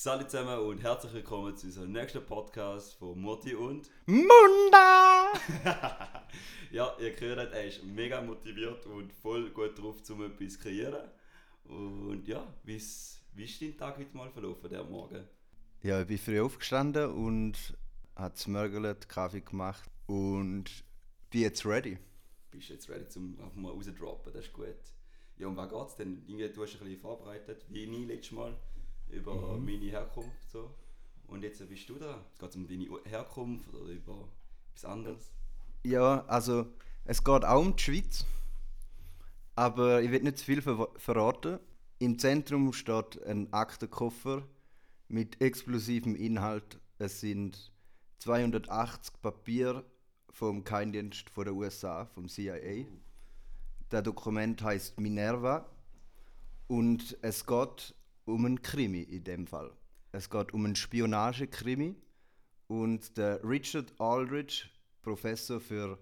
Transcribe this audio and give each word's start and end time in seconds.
Salut 0.00 0.30
zusammen 0.30 0.60
und 0.60 0.80
herzlich 0.80 1.12
willkommen 1.12 1.56
zu 1.56 1.66
unserem 1.66 1.90
nächsten 1.90 2.24
Podcast 2.24 2.94
von 2.94 3.20
Mutti 3.20 3.56
und 3.56 3.90
Munda! 4.06 5.32
ja, 6.70 6.96
ihr 7.00 7.18
hört, 7.18 7.52
er 7.52 7.64
ist 7.64 7.82
mega 7.82 8.20
motiviert 8.20 8.86
und 8.86 9.12
voll 9.12 9.50
gut 9.50 9.76
drauf, 9.76 9.96
um 10.08 10.22
etwas 10.22 10.52
zu 10.52 10.58
kreieren. 10.60 11.10
Und 11.64 12.28
ja, 12.28 12.46
wie 12.62 12.76
ist 12.76 13.24
dein 13.36 13.76
Tag 13.76 13.98
heute 13.98 14.16
mal 14.16 14.30
verlaufen, 14.30 14.70
der 14.70 14.84
Morgen? 14.84 15.24
Ja, 15.82 16.00
ich 16.00 16.06
bin 16.06 16.18
früh 16.18 16.40
aufgestanden 16.40 17.10
und 17.10 17.76
habe 18.14 18.38
Smörgelt, 18.38 19.08
Kaffee 19.08 19.40
gemacht 19.40 19.90
und 20.06 20.84
bin 21.28 21.40
jetzt 21.40 21.66
ready. 21.66 21.98
Bist 22.52 22.68
jetzt 22.68 22.88
ready, 22.88 23.08
zum 23.08 23.36
einfach 23.40 23.56
mal 23.56 23.72
rauszudroppen, 23.72 24.32
das 24.32 24.44
ist 24.44 24.52
gut. 24.52 24.76
Ja, 25.38 25.48
und 25.48 25.56
was 25.56 25.68
geht's 25.68 25.96
denn? 25.96 26.22
Irgendwie, 26.28 26.48
du 26.48 26.62
hast 26.62 26.74
ein 26.74 26.78
bisschen 26.78 27.00
vorbereitet, 27.00 27.66
wie 27.68 27.88
nie 27.88 28.04
letztes 28.04 28.30
Mal, 28.30 28.56
über 29.10 29.34
Mhm. 29.56 29.64
meine 29.64 29.84
Herkunft. 29.86 30.50
So. 30.50 30.70
Und 31.26 31.42
jetzt 31.42 31.66
bist 31.68 31.88
du 31.88 31.94
da. 31.96 32.24
Geht 32.38 32.50
es 32.50 32.56
um 32.56 32.66
deine 32.66 32.86
Herkunft 33.04 33.72
oder 33.74 33.90
über 33.92 34.28
etwas 34.70 34.84
anderes? 34.84 35.32
Ja, 35.84 36.24
also 36.26 36.66
es 37.04 37.22
geht 37.22 37.44
auch 37.44 37.60
um 37.60 37.76
die 37.76 37.82
Schweiz. 37.82 38.24
Aber 39.54 40.02
ich 40.02 40.10
will 40.10 40.22
nicht 40.22 40.38
zu 40.38 40.44
viel 40.44 40.62
ver 40.62 40.88
verraten. 40.96 41.58
Im 41.98 42.18
Zentrum 42.18 42.72
steht 42.72 43.20
ein 43.24 43.52
Aktenkoffer 43.52 44.42
mit 45.08 45.40
explosivem 45.40 46.14
Inhalt. 46.14 46.78
Es 46.98 47.20
sind 47.20 47.72
280 48.18 49.20
Papiere 49.20 49.84
vom 50.30 50.62
Geheimdienst 50.62 51.28
von 51.30 51.44
der 51.44 51.54
USA, 51.54 52.06
vom 52.06 52.28
CIA. 52.28 52.84
Das 53.88 54.02
Dokument 54.04 54.62
heißt 54.62 55.00
Minerva 55.00 55.66
und 56.68 57.16
es 57.22 57.44
geht 57.46 57.94
um 58.28 58.44
einen 58.44 58.62
Krimi 58.62 59.02
in 59.02 59.24
dem 59.24 59.46
Fall. 59.46 59.72
Es 60.12 60.30
geht 60.30 60.52
um 60.52 60.64
einen 60.64 60.76
Spionagekrimi 60.76 61.96
und 62.66 63.16
der 63.16 63.42
Richard 63.42 63.98
Aldrich, 64.00 64.70
Professor 65.02 65.60
für 65.60 65.98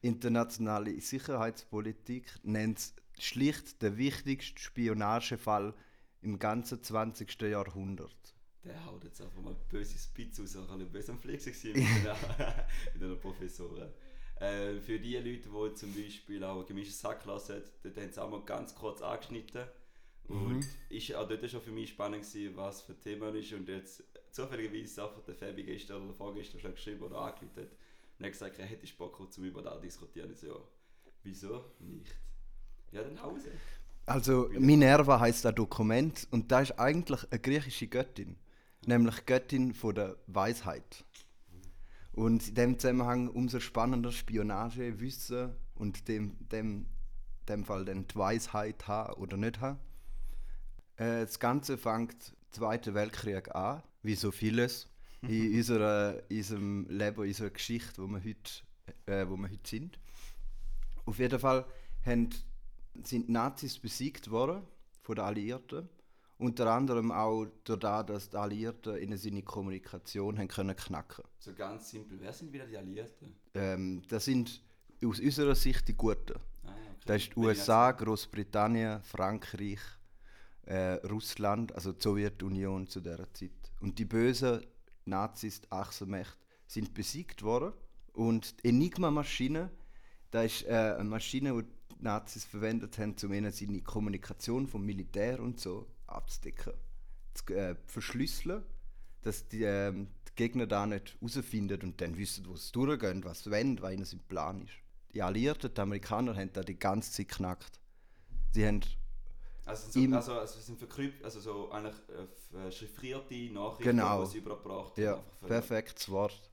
internationale 0.00 0.98
Sicherheitspolitik, 1.00 2.26
nennt 2.42 2.78
es 2.78 2.94
schlicht 3.18 3.82
den 3.82 3.96
wichtigsten 3.98 4.58
Spionagefall 4.58 5.74
im 6.22 6.38
ganzen 6.38 6.82
20. 6.82 7.40
Jahrhundert. 7.42 8.16
Der 8.64 8.84
haut 8.86 9.04
jetzt 9.04 9.20
einfach 9.20 9.42
mal 9.42 9.56
böse 9.68 9.98
Spitz 9.98 10.40
aus, 10.40 10.56
auch 10.56 10.70
ein 10.70 10.90
böse 10.90 11.12
am 11.12 11.18
Flexen 11.18 11.52
gewesen 11.52 11.84
mit 12.94 13.02
einer, 13.02 13.16
Professorin. 13.16 13.88
Äh, 14.40 14.80
für 14.80 14.98
die 14.98 15.16
Leute, 15.16 15.48
die 15.48 15.74
zum 15.74 15.94
Beispiel 15.94 16.42
auch 16.44 16.64
gemischtes 16.64 17.00
Sack 17.00 17.24
lassen, 17.24 17.62
dort 17.82 17.96
haben 17.96 18.12
sie 18.12 18.22
auch 18.22 18.30
mal 18.30 18.44
ganz 18.44 18.74
kurz 18.74 19.02
angeschnitten. 19.02 19.64
Und 20.28 20.66
ist 20.88 21.14
auch 21.14 21.28
dort 21.28 21.48
schon 21.50 21.60
für 21.60 21.72
mich 21.72 21.90
spannend 21.90 22.22
gewesen, 22.22 22.56
was 22.56 22.82
für 22.82 22.92
ein 22.92 23.00
Thema 23.00 23.28
ist. 23.34 23.52
Und 23.52 23.68
jetzt 23.68 24.02
zufälligerweise 24.30 25.04
einfach 25.04 25.22
der 25.22 25.34
Fabi 25.34 25.64
gestern 25.64 26.04
oder 26.04 26.14
vorgestern 26.14 26.60
schon 26.60 26.74
geschrieben 26.74 27.02
oder 27.02 27.18
angerufen 27.18 27.56
hat. 27.56 27.70
Und 28.18 28.20
er 28.20 28.26
hat 28.26 28.32
gesagt, 28.32 28.58
er 28.58 28.66
hätte 28.66 28.86
Bock 28.96 29.18
um 29.20 29.44
über 29.44 29.62
das 29.62 29.74
zu 29.74 29.80
diskutieren. 29.80 30.30
Ich 30.32 30.38
so, 30.38 30.46
ja, 30.46 30.56
wieso 31.22 31.64
nicht? 31.80 32.14
Ja, 32.92 33.02
dann 33.02 33.20
Hause. 33.22 33.50
Also 34.06 34.48
Minerva 34.58 35.20
heißt 35.20 35.44
das 35.44 35.54
Dokument 35.54 36.26
und 36.30 36.50
da 36.50 36.60
ist 36.60 36.78
eigentlich 36.78 37.20
eine 37.30 37.40
griechische 37.40 37.86
Göttin, 37.86 38.36
nämlich 38.84 39.26
Göttin 39.26 39.72
von 39.74 39.94
der 39.94 40.16
Weisheit. 40.26 41.04
Und 42.12 42.48
in 42.48 42.54
dem 42.54 42.78
Zusammenhang 42.78 43.28
umso 43.28 43.60
spannender 43.60 44.12
Spionage, 44.12 45.00
Wissen 45.00 45.54
und 45.76 46.08
dem, 46.08 46.36
dem, 46.48 46.86
dem 47.48 47.64
Fall 47.64 47.84
dann 47.84 48.06
die 48.06 48.16
Weisheit 48.16 48.86
haben 48.86 49.14
oder 49.14 49.36
nicht 49.36 49.60
haben. 49.60 49.78
Äh, 50.96 51.20
das 51.22 51.38
Ganze 51.38 51.78
fängt 51.78 52.34
Zweiter 52.50 52.92
Weltkrieg 52.94 53.54
an, 53.54 53.82
wie 54.02 54.14
so 54.14 54.30
vieles 54.30 54.88
in, 55.22 55.54
unserer, 55.56 56.22
in 56.28 56.38
unserem 56.38 56.86
Leben, 56.88 57.22
in 57.22 57.28
unserer 57.28 57.50
Geschichte, 57.50 58.02
wo 58.02 58.06
wir 58.08 58.22
heute, 58.22 58.52
äh, 59.06 59.26
wo 59.28 59.36
wir 59.36 59.48
heute 59.48 59.68
sind. 59.68 59.98
Auf 61.06 61.18
jeden 61.18 61.38
Fall 61.38 61.64
haben, 62.04 62.28
sind 63.04 63.28
die 63.28 63.32
Nazis 63.32 63.78
besiegt 63.78 64.30
worden 64.30 64.62
von 65.02 65.14
den 65.16 65.24
Alliierten. 65.24 65.88
Unter 66.38 66.66
anderem 66.72 67.12
auch 67.12 67.46
dadurch, 67.64 68.04
dass 68.06 68.28
die 68.30 68.36
Alliierten 68.36 68.98
ihnen 69.00 69.16
seine 69.16 69.42
Kommunikation 69.42 70.38
haben 70.38 70.48
können 70.48 70.74
knacken 70.76 71.24
So 71.38 71.54
ganz 71.54 71.90
simpel. 71.90 72.18
Wer 72.20 72.32
sind 72.32 72.52
wieder 72.52 72.66
die 72.66 72.76
Alliierten? 72.76 73.34
ähm, 73.54 74.02
Das 74.08 74.24
sind 74.24 74.60
aus 75.04 75.20
unserer 75.20 75.54
Sicht 75.54 75.86
die 75.86 75.94
Guten. 75.94 76.34
Ah, 76.64 76.70
okay. 76.70 77.02
Das 77.06 77.22
ist 77.22 77.32
die 77.34 77.38
USA, 77.38 77.92
Großbritannien, 77.92 79.02
Frankreich, 79.02 79.78
äh, 80.66 80.94
Russland, 81.06 81.74
also 81.74 81.92
die 81.92 82.02
Sowjetunion 82.02 82.86
zu 82.86 83.00
dieser 83.00 83.32
Zeit. 83.32 83.50
Und 83.80 83.98
die 83.98 84.04
bösen 84.04 84.64
Nazis, 85.04 85.60
die 85.60 85.72
Achsenmächte, 85.72 86.36
sind 86.66 86.94
besiegt 86.94 87.42
worden. 87.42 87.72
Und 88.12 88.62
die 88.62 88.68
Enigma-Maschine, 88.68 89.70
das 90.30 90.46
ist 90.46 90.66
äh, 90.66 90.96
eine 90.98 91.08
Maschine, 91.08 91.54
die 91.54 91.68
die 91.96 92.04
Nazis 92.04 92.44
verwendet 92.44 92.98
haben, 92.98 93.14
um 93.22 93.32
ihnen 93.32 93.52
seine 93.52 93.80
Kommunikation 93.80 94.66
vom 94.66 94.84
Militär 94.84 95.40
und 95.40 95.60
so 95.60 95.86
abzudecken. 96.06 96.74
Zu 97.34 97.54
äh, 97.54 97.76
verschlüsseln, 97.86 98.62
dass 99.22 99.48
die, 99.48 99.62
ähm, 99.62 100.08
die 100.28 100.34
Gegner 100.34 100.66
da 100.66 100.86
nicht 100.86 101.16
herausfinden 101.20 101.80
und 101.82 102.00
dann 102.00 102.16
wissen, 102.18 102.46
wo 102.46 102.56
sie 102.56 102.72
durchgehen, 102.72 103.24
was 103.24 103.44
sie 103.44 103.50
wollen, 103.50 103.80
was 103.80 103.92
ihnen 103.92 104.04
sein 104.04 104.20
Plan 104.28 104.62
ist. 104.62 104.72
Die 105.14 105.22
Alliierten, 105.22 105.72
die 105.74 105.80
Amerikaner, 105.80 106.34
haben 106.36 106.52
da 106.52 106.62
die 106.62 106.78
ganze 106.78 107.12
Zeit 107.12 107.28
geknackt. 107.28 107.80
Sie 108.52 108.66
haben 108.66 108.80
Also, 109.64 109.90
so, 109.90 110.00
Im- 110.00 110.12
also, 110.14 110.32
also 110.32 110.58
es 110.58 110.66
sind 110.66 110.78
verkrypt, 110.78 111.24
also 111.24 111.40
so 111.40 111.70
eigentlich 111.70 111.94
äh, 112.08 112.66
äh, 112.66 112.70
chiffrierte 112.72 113.34
Nachrichten, 113.52 113.96
Genau. 113.96 114.24
die 114.24 114.30
sie 114.30 114.38
übergebracht 114.38 114.98
Ja, 114.98 115.12
haben. 115.12 115.22
für- 115.40 115.46
perfektes 115.46 116.08
Wort. 116.10 116.50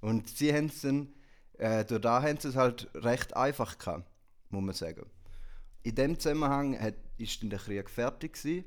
Und 0.00 0.28
sie 0.28 0.52
haben 0.52 0.66
es 0.66 0.82
dann, 0.82 1.14
äh, 1.58 1.84
durch 1.84 2.00
da 2.02 2.20
haben 2.22 2.38
sie 2.38 2.48
es 2.48 2.56
halt 2.56 2.90
recht 2.94 3.34
einfach 3.36 3.78
gehabt, 3.78 4.06
muss 4.50 4.62
man 4.62 4.74
sagen. 4.74 5.08
In 5.82 5.94
dem 5.94 6.18
Zusammenhang 6.20 6.78
hat, 6.78 6.94
ist 7.16 7.42
dann 7.42 7.48
der 7.50 7.58
Krieg 7.58 7.88
fertig 7.88 8.34
gewesen 8.34 8.64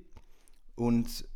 und 0.75 1.27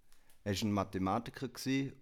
Er 0.49 0.55
war 0.55 0.63
ein 0.63 0.73
Mathematiker 0.73 1.51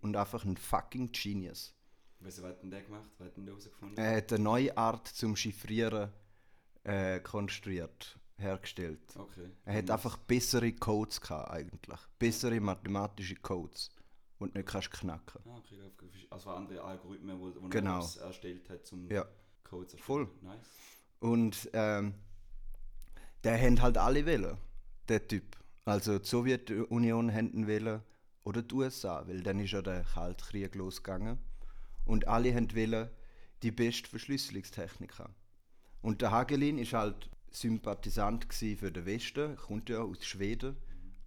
und 0.03 0.15
einfach 0.17 0.45
ein 0.45 0.57
fucking 0.57 1.11
Genius. 1.11 1.75
Weißt 2.21 2.39
du, 2.39 2.43
was 2.45 2.51
hat 2.51 2.63
denn 2.63 2.71
der 2.71 2.83
gemacht? 2.83 3.11
Was 3.19 3.27
hat 3.27 3.37
denn 3.37 3.45
der 3.45 3.55
herausgefunden? 3.55 3.99
Er 3.99 4.17
hat 4.19 4.33
eine 4.33 4.45
neue 4.45 4.77
Art 4.79 5.09
zum 5.09 5.35
Chiffrieren 5.35 6.13
äh, 6.85 7.19
konstruiert, 7.19 8.17
hergestellt. 8.37 9.01
okay. 9.17 9.51
Er 9.65 9.79
hat 9.79 9.91
einfach 9.91 10.17
bessere 10.17 10.73
Codes 10.75 11.21
gehabt, 11.21 11.51
eigentlich. 11.51 11.99
Bessere 12.21 12.61
mathematische 12.61 13.35
Codes. 13.35 13.91
Und 14.39 14.55
nicht 14.55 14.69
kannst 14.69 14.93
knacken. 14.93 15.41
Ah, 15.45 15.57
okay, 15.59 15.81
also 16.31 16.51
andere 16.51 16.83
Algorithmen, 16.85 17.41
wo, 17.41 17.53
wo 17.61 17.69
Genau. 17.69 17.99
er 18.01 18.27
erstellt 18.27 18.71
hat, 18.71 18.87
zum 18.87 19.11
Ja. 19.11 19.27
Codes 19.65 19.95
erstellen. 19.95 20.27
Voll. 20.29 20.29
Nice. 20.43 20.67
Und 21.19 21.69
ähm, 21.73 22.15
der 23.43 23.61
haben 23.61 23.83
halt 23.83 23.99
alle 23.99 24.25
wählen, 24.25 24.57
der 25.09 25.27
Typ. 25.27 25.57
Also 25.85 26.21
die 26.21 26.29
Sowjetunion 26.29 27.29
hätten 27.31 27.67
wählen 27.67 28.03
oder 28.47 28.63
die 28.63 28.75
USA, 28.77 29.27
weil 29.27 29.43
dann 29.43 29.59
ist 29.59 29.73
ja 29.73 29.83
der 29.83 30.05
Kalte 30.05 30.45
Krieg 30.45 30.77
losgegangen. 30.77 31.39
Und 32.05 32.29
alle 32.29 32.55
wählen 32.75 33.11
die 33.65 33.73
beste 33.73 34.09
Verschlüsselungstechnik 34.09 35.19
haben. 35.19 35.35
Und 36.01 36.23
der 36.23 36.31
Hagelin 36.31 36.79
ist 36.79 36.93
halt 36.93 37.29
Sympathisant 37.51 38.47
für 38.55 38.93
den 38.93 39.05
Westen, 39.05 39.57
kommt 39.57 39.89
ja 39.89 40.01
aus 40.01 40.25
Schweden. 40.25 40.77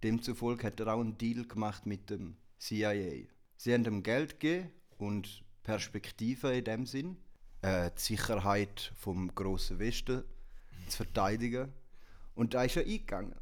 Demzufolge 0.02 0.66
hat 0.66 0.80
er 0.80 0.94
auch 0.94 1.00
einen 1.00 1.18
Deal 1.18 1.44
gemacht 1.44 1.84
mit 1.84 2.08
dem 2.08 2.36
CIA. 2.58 3.26
Sie 3.54 3.74
haben 3.74 3.84
ihm 3.84 4.02
Geld 4.02 4.40
gegeben 4.40 4.70
und 4.96 5.44
Perspektive 5.62 6.56
in 6.56 6.64
dem 6.64 6.86
Sinn, 6.86 7.18
äh, 7.60 7.90
die 7.98 8.00
Sicherheit 8.00 8.92
vom 8.96 9.34
großen 9.34 9.78
Westen 9.78 10.24
zu 10.88 10.96
verteidigen. 10.96 11.70
Und 12.34 12.54
da 12.54 12.64
ist 12.64 12.78
er 12.78 12.84
eingegangen. 12.84 13.34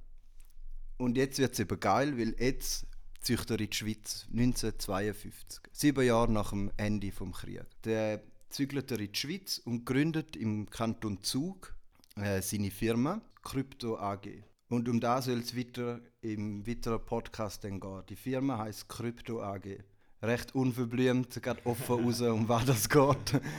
Und 0.96 1.16
jetzt 1.16 1.38
wird 1.38 1.52
es 1.52 1.60
eben 1.60 1.78
geil, 1.78 2.18
weil 2.18 2.34
jetzt 2.40 2.88
zieht 3.20 3.50
er 3.50 3.60
in 3.60 3.70
die 3.70 3.76
Schweiz 3.76 4.26
1952, 4.30 5.60
sieben 5.72 6.06
Jahre 6.06 6.32
nach 6.32 6.50
dem 6.50 6.70
Ende 6.76 7.10
des 7.10 7.32
Krieges. 7.32 7.66
Der 7.84 8.22
zügelt 8.48 8.90
er 8.90 9.00
in 9.00 9.12
die 9.12 9.18
Schweiz 9.18 9.58
und 9.64 9.84
gründet 9.84 10.36
im 10.36 10.68
Kanton 10.70 11.22
Zug 11.22 11.74
äh, 12.16 12.40
seine 12.42 12.70
Firma 12.70 13.20
Crypto 13.42 13.98
AG. 13.98 14.28
Und 14.68 14.88
um 14.88 15.00
das 15.00 15.26
soll 15.26 15.38
es 15.38 15.56
weiter 15.56 16.00
im 16.20 16.66
weiteren 16.66 17.04
Podcast 17.04 17.64
dann 17.64 17.80
gehen. 17.80 18.02
Die 18.08 18.16
Firma 18.16 18.58
heißt 18.58 18.88
Crypto 18.88 19.42
AG. 19.42 19.78
Recht 20.22 20.54
unverblümt, 20.54 21.42
gerade 21.42 21.64
offen 21.64 22.04
raus, 22.04 22.20
um 22.20 22.48
was 22.48 22.64
das 22.66 22.88
geht. 22.88 23.40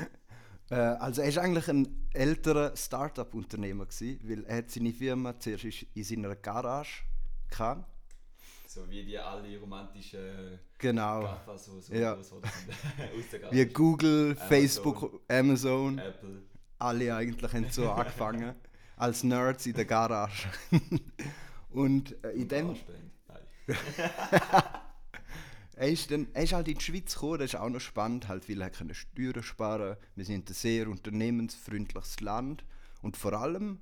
Äh, 0.72 0.76
also 0.76 1.24
er 1.24 1.36
war 1.36 1.44
eigentlich 1.46 1.68
ein 1.68 1.88
älterer 2.14 2.78
Start-up-Unternehmer, 2.78 3.88
weil 3.88 4.44
er 4.46 4.58
hat 4.58 4.70
seine 4.70 4.94
Firma 4.94 5.40
zuerst 5.40 5.88
in 5.96 6.04
seiner 6.04 6.36
Garage 6.36 7.02
hatte. 7.58 7.86
So 8.70 8.88
wie 8.88 9.04
die 9.04 9.18
alle 9.18 9.60
romantischen 9.60 10.60
Genau. 10.78 11.22
Gaffas, 11.22 11.66
so, 11.66 11.80
so 11.80 11.92
Ja. 11.92 12.14
aus 12.14 12.30
der 13.32 13.40
Wie. 13.52 13.66
Google, 13.66 14.32
Amazon. 14.34 14.48
Facebook, 14.48 15.22
Amazon, 15.28 15.98
Apple. 15.98 16.44
alle 16.78 17.16
eigentlich 17.16 17.52
haben 17.52 17.68
so 17.72 17.90
angefangen. 17.92 18.54
Als 18.96 19.24
Nerds 19.24 19.66
in 19.66 19.74
der 19.74 19.86
Garage. 19.86 20.50
Und 21.72 22.24
äh, 22.24 22.30
in 22.34 22.48
dem, 22.48 22.76
er 25.76 25.90
ist, 25.90 26.12
dann, 26.12 26.28
er 26.34 26.44
ist 26.44 26.54
halt 26.54 26.68
in 26.68 26.78
die 26.78 26.84
Schweiz 26.84 27.14
gekommen, 27.16 27.40
das 27.40 27.54
ist 27.56 27.60
auch 27.60 27.70
noch 27.70 27.80
spannend, 27.80 28.28
halt, 28.28 28.48
weil 28.48 28.62
er 28.62 28.70
können 28.70 28.94
Steuern 28.94 29.42
sparen 29.42 29.98
Wir 30.16 30.26
sind 30.26 30.48
ein 30.48 30.54
sehr 30.54 30.88
unternehmensfreundliches 30.88 32.20
Land 32.20 32.64
und 33.02 33.18
vor 33.18 33.34
allem, 33.34 33.82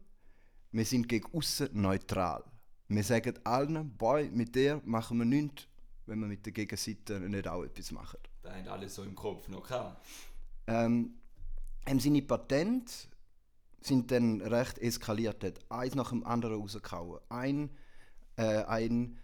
wir 0.72 0.86
sind 0.86 1.10
gegen 1.10 1.28
außen 1.36 1.70
neutral. 1.74 2.44
Wir 2.90 3.04
sagen 3.04 3.34
allen, 3.44 3.92
boy, 3.98 4.30
mit 4.30 4.56
der 4.56 4.82
machen 4.86 5.18
wir 5.18 5.26
nichts, 5.26 5.68
wenn 6.06 6.20
wir 6.20 6.28
mit 6.28 6.46
der 6.46 6.54
Gegenseite 6.54 7.20
nicht 7.20 7.48
auch 7.48 7.64
etwas 7.64 7.92
machen. 7.92 8.20
Da 8.42 8.54
haben 8.54 8.68
alle 8.68 8.88
so 8.88 9.04
im 9.04 9.14
Kopf 9.14 9.50
noch 9.50 9.68
gehabt. 9.68 10.06
Ähm, 10.68 11.16
seine 11.86 12.22
Patente 12.22 12.94
sind 13.82 14.12
dann 14.12 14.42
recht 14.42 14.80
eskaliert. 14.80 15.44
Er 15.44 15.50
hat 15.50 15.72
eins 15.72 15.96
nach 15.96 16.10
dem 16.10 16.26
anderen 16.26 16.62
rausgehauen. 16.62 17.20
Ein, 17.30 17.70
äh, 18.38 18.64
ein 18.64 19.18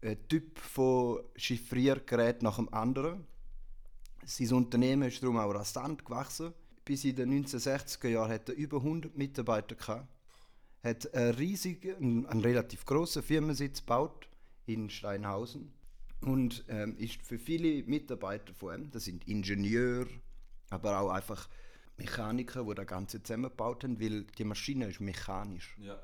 äh, 0.00 0.16
Typ 0.28 0.58
von 0.58 1.20
Chiffriergerät 1.36 2.42
nach 2.42 2.56
dem 2.56 2.72
anderen. 2.72 3.26
Sein 4.24 4.52
Unternehmen 4.52 5.08
ist 5.08 5.22
darum 5.22 5.38
auch 5.38 5.54
rasant 5.54 6.04
gewachsen. 6.04 6.52
Bis 6.84 7.04
in 7.04 7.16
den 7.16 7.44
1960er 7.44 8.08
Jahren 8.08 8.32
hat 8.32 8.48
er 8.48 8.54
über 8.56 8.78
100 8.78 9.16
Mitarbeiter 9.16 9.74
gehabt. 9.74 10.08
Hat 10.82 11.12
einen 11.14 11.34
riesigen, 11.34 12.26
einen, 12.26 12.40
relativ 12.40 12.84
großen 12.84 13.22
Firmensitz 13.22 13.80
gebaut 13.80 14.28
in 14.66 14.90
Steinhausen. 14.90 15.72
Und 16.20 16.64
ähm, 16.68 16.96
ist 16.98 17.22
für 17.22 17.38
viele 17.38 17.82
Mitarbeiter 17.84 18.54
von 18.54 18.74
ihm, 18.74 18.90
das 18.90 19.04
sind 19.04 19.26
Ingenieure, 19.26 20.06
aber 20.70 21.00
auch 21.00 21.10
einfach 21.10 21.48
Mechaniker, 21.96 22.64
die 22.64 22.74
das 22.74 22.86
Ganze 22.86 23.22
zusammengebaut 23.22 23.82
haben, 23.82 24.00
weil 24.00 24.24
die 24.24 24.44
Maschine 24.44 24.86
ist 24.86 25.00
mechanisch. 25.00 25.76
Ja. 25.80 26.00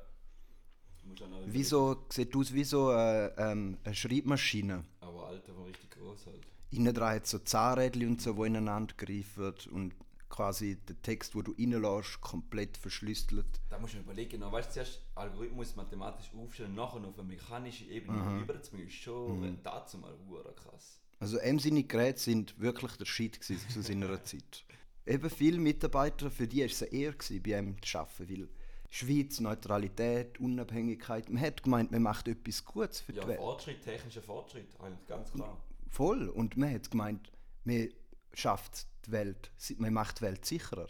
Wieso 1.45 2.05
sieht 2.09 2.35
aus 2.35 2.53
wie 2.53 2.63
so 2.63 2.89
eine, 2.89 3.33
ähm, 3.37 3.77
eine 3.83 3.95
Schreibmaschine? 3.95 4.83
Aber 4.99 5.27
Alter, 5.27 5.57
war 5.57 5.65
richtig 5.65 5.89
groß 5.91 6.25
halt. 6.27 6.45
Innen 6.71 6.93
dran 6.93 7.15
hat 7.15 7.23
es 7.23 7.31
so 7.31 7.39
Zahnrädchen 7.39 8.07
und 8.07 8.21
so, 8.21 8.33
die 8.33 8.47
ineinander 8.47 8.93
greifen 8.95 9.53
und 9.71 9.93
quasi 10.29 10.77
den 10.77 11.01
Text, 11.01 11.33
den 11.33 11.43
du 11.43 11.51
reinlässt, 11.57 12.21
komplett 12.21 12.77
verschlüsselt. 12.77 13.45
Da 13.69 13.79
musst 13.79 13.95
du 13.95 13.99
überlegen, 13.99 14.39
no, 14.39 14.51
weißt 14.51 14.69
du, 14.69 14.73
zuerst 14.75 15.01
Algorithmus 15.15 15.75
mathematisch 15.75 16.31
aufstellen, 16.35 16.75
nachher 16.75 17.03
auf 17.05 17.17
eine 17.19 17.27
mechanische 17.27 17.85
Ebene 17.85 18.17
Mhm. 18.21 18.43
überzubringen, 18.43 18.87
ist 18.87 18.95
schon 18.95 19.41
mhm. 19.41 19.57
dazu 19.63 19.97
mal 19.97 20.13
krass. 20.55 20.99
Also 21.19 21.37
M 21.37 21.59
seine 21.59 21.83
Geräte 21.83 22.19
sind 22.19 22.57
wirklich 22.59 22.93
der 22.93 23.05
Shit 23.05 23.43
zu 23.43 23.81
seiner 23.81 24.23
Zeit. 24.23 24.63
Eben 25.05 25.29
viele 25.29 25.57
Mitarbeiter, 25.57 26.29
für 26.29 26.47
die 26.47 26.59
war 26.59 26.65
es 26.67 26.83
eine 26.83 26.91
Ehre, 26.93 27.13
gewesen, 27.15 27.43
bei 27.43 27.57
ihm 27.59 27.81
zu 27.81 27.97
arbeiten, 27.97 28.29
weil 28.29 28.49
Schweiz, 28.91 29.39
Neutralität, 29.39 30.39
Unabhängigkeit, 30.39 31.29
man 31.29 31.41
hat 31.41 31.63
gemeint, 31.63 31.91
man 31.91 32.01
macht 32.01 32.27
etwas 32.27 32.63
Gutes 32.63 33.01
für 33.01 33.13
die 33.13 33.19
Ja, 33.19 33.27
Welt. 33.27 33.39
Fortschritt, 33.39 33.81
technischer 33.83 34.21
Fortschritt, 34.21 34.67
eigentlich 34.79 35.05
ganz 35.07 35.31
klar. 35.31 35.57
Voll. 35.89 36.29
Und 36.29 36.57
man 36.57 36.73
hat 36.73 36.89
gemeint, 36.89 37.31
man 37.65 37.89
schafft 38.33 38.87
die 39.05 39.11
Welt, 39.11 39.51
man 39.77 39.93
macht 39.93 40.19
die 40.19 40.23
Welt 40.23 40.45
sicherer. 40.45 40.87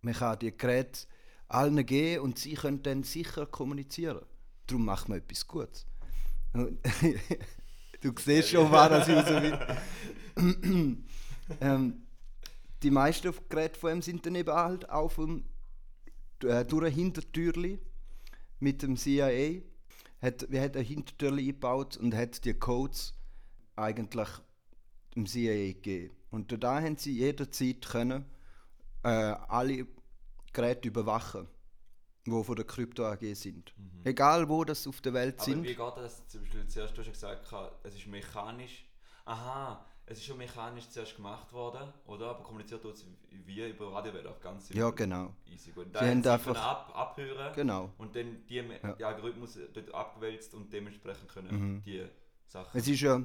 Man 0.00 0.14
kann 0.14 0.38
die 0.38 0.56
Geräte 0.56 1.06
allen 1.48 1.84
geben 1.86 2.22
und 2.22 2.38
sie 2.38 2.54
können 2.54 2.82
dann 2.82 3.02
sicher 3.02 3.46
kommunizieren. 3.46 4.24
Darum 4.66 4.84
macht 4.84 5.08
man 5.08 5.18
etwas 5.18 5.46
Gutes. 5.46 5.86
Du 8.02 8.12
siehst 8.18 8.48
schon, 8.48 8.68
war 8.68 8.88
das 8.88 9.06
ich 9.06 9.14
so 9.14 9.40
will. 9.40 10.98
ähm, 11.60 12.02
die 12.82 12.90
meisten 12.90 13.32
Geräte 13.48 13.78
von 13.78 13.92
ihm 13.92 14.02
sind 14.02 14.26
dann 14.26 14.34
eben 14.34 14.52
halt 14.52 14.90
auf 14.90 15.14
dem, 15.14 15.44
äh, 16.42 16.64
durch 16.64 16.86
ein 16.86 16.92
Hintertürli 16.92 17.78
mit 18.58 18.82
dem 18.82 18.96
CIA. 18.96 19.60
Hat, 20.20 20.50
wir 20.50 20.62
hat 20.62 20.76
ein 20.76 20.84
Hintertürli 20.84 21.42
eingebaut 21.42 21.96
und 21.96 22.12
hat 22.12 22.44
die 22.44 22.54
Codes 22.54 23.14
eigentlich 23.76 24.28
dem 25.14 25.26
CIA 25.26 25.72
gegeben. 25.72 26.14
Und 26.30 26.62
da 26.62 26.80
haben 26.80 26.96
sie 26.96 27.12
jederzeit 27.18 27.82
können, 27.86 28.24
äh, 29.04 29.08
alle 29.08 29.86
Geräte 30.52 30.88
überwachen, 30.88 31.48
die 32.26 32.44
von 32.44 32.56
der 32.56 32.64
Krypto 32.64 33.04
AG 33.04 33.34
sind. 33.34 33.74
Egal 34.04 34.48
wo 34.48 34.64
das 34.64 34.86
auf 34.86 35.00
der 35.00 35.12
Welt 35.12 35.34
Aber 35.36 35.44
sind. 35.44 35.62
wie 35.64 35.74
geht 35.74 35.96
das 35.96 36.26
zum 36.28 36.42
Beispiel 36.42 36.66
zuerst, 36.68 36.96
du 36.96 37.00
hast 37.02 37.10
gesagt, 37.12 37.52
es 37.82 37.94
ist 37.94 38.06
mechanisch. 38.06 38.84
Aha, 39.24 39.84
es 40.06 40.18
ist 40.18 40.24
schon 40.26 40.38
mechanisch 40.38 40.88
zuerst 40.88 41.16
gemacht 41.16 41.52
worden, 41.52 41.92
oder? 42.06 42.30
Aber 42.30 42.42
kommuniziert 42.42 42.82
wird 42.84 43.04
wie 43.30 43.68
über 43.70 43.92
Radiowelle, 43.92 44.34
ganz 44.42 44.68
Ja, 44.70 44.90
genau. 44.90 45.32
Easy, 45.50 45.70
gut. 45.72 45.86
Sie 45.86 45.92
Da 45.92 46.00
haben 46.00 46.26
einfach- 46.26 46.56
ab, 46.56 46.92
abhören 46.94 47.52
Genau. 47.54 47.90
und 47.98 48.14
dann 48.16 48.44
die, 48.48 48.56
Ja. 48.56 48.92
die 48.94 49.04
Algorithmus 49.04 49.58
dort 49.72 49.92
abgewälzt 49.94 50.54
und 50.54 50.72
dementsprechend 50.72 51.28
können 51.28 51.82
die 51.84 52.04
Sachen 52.46 52.78
Es 52.78 52.86
ist 52.88 53.00
ja, 53.00 53.22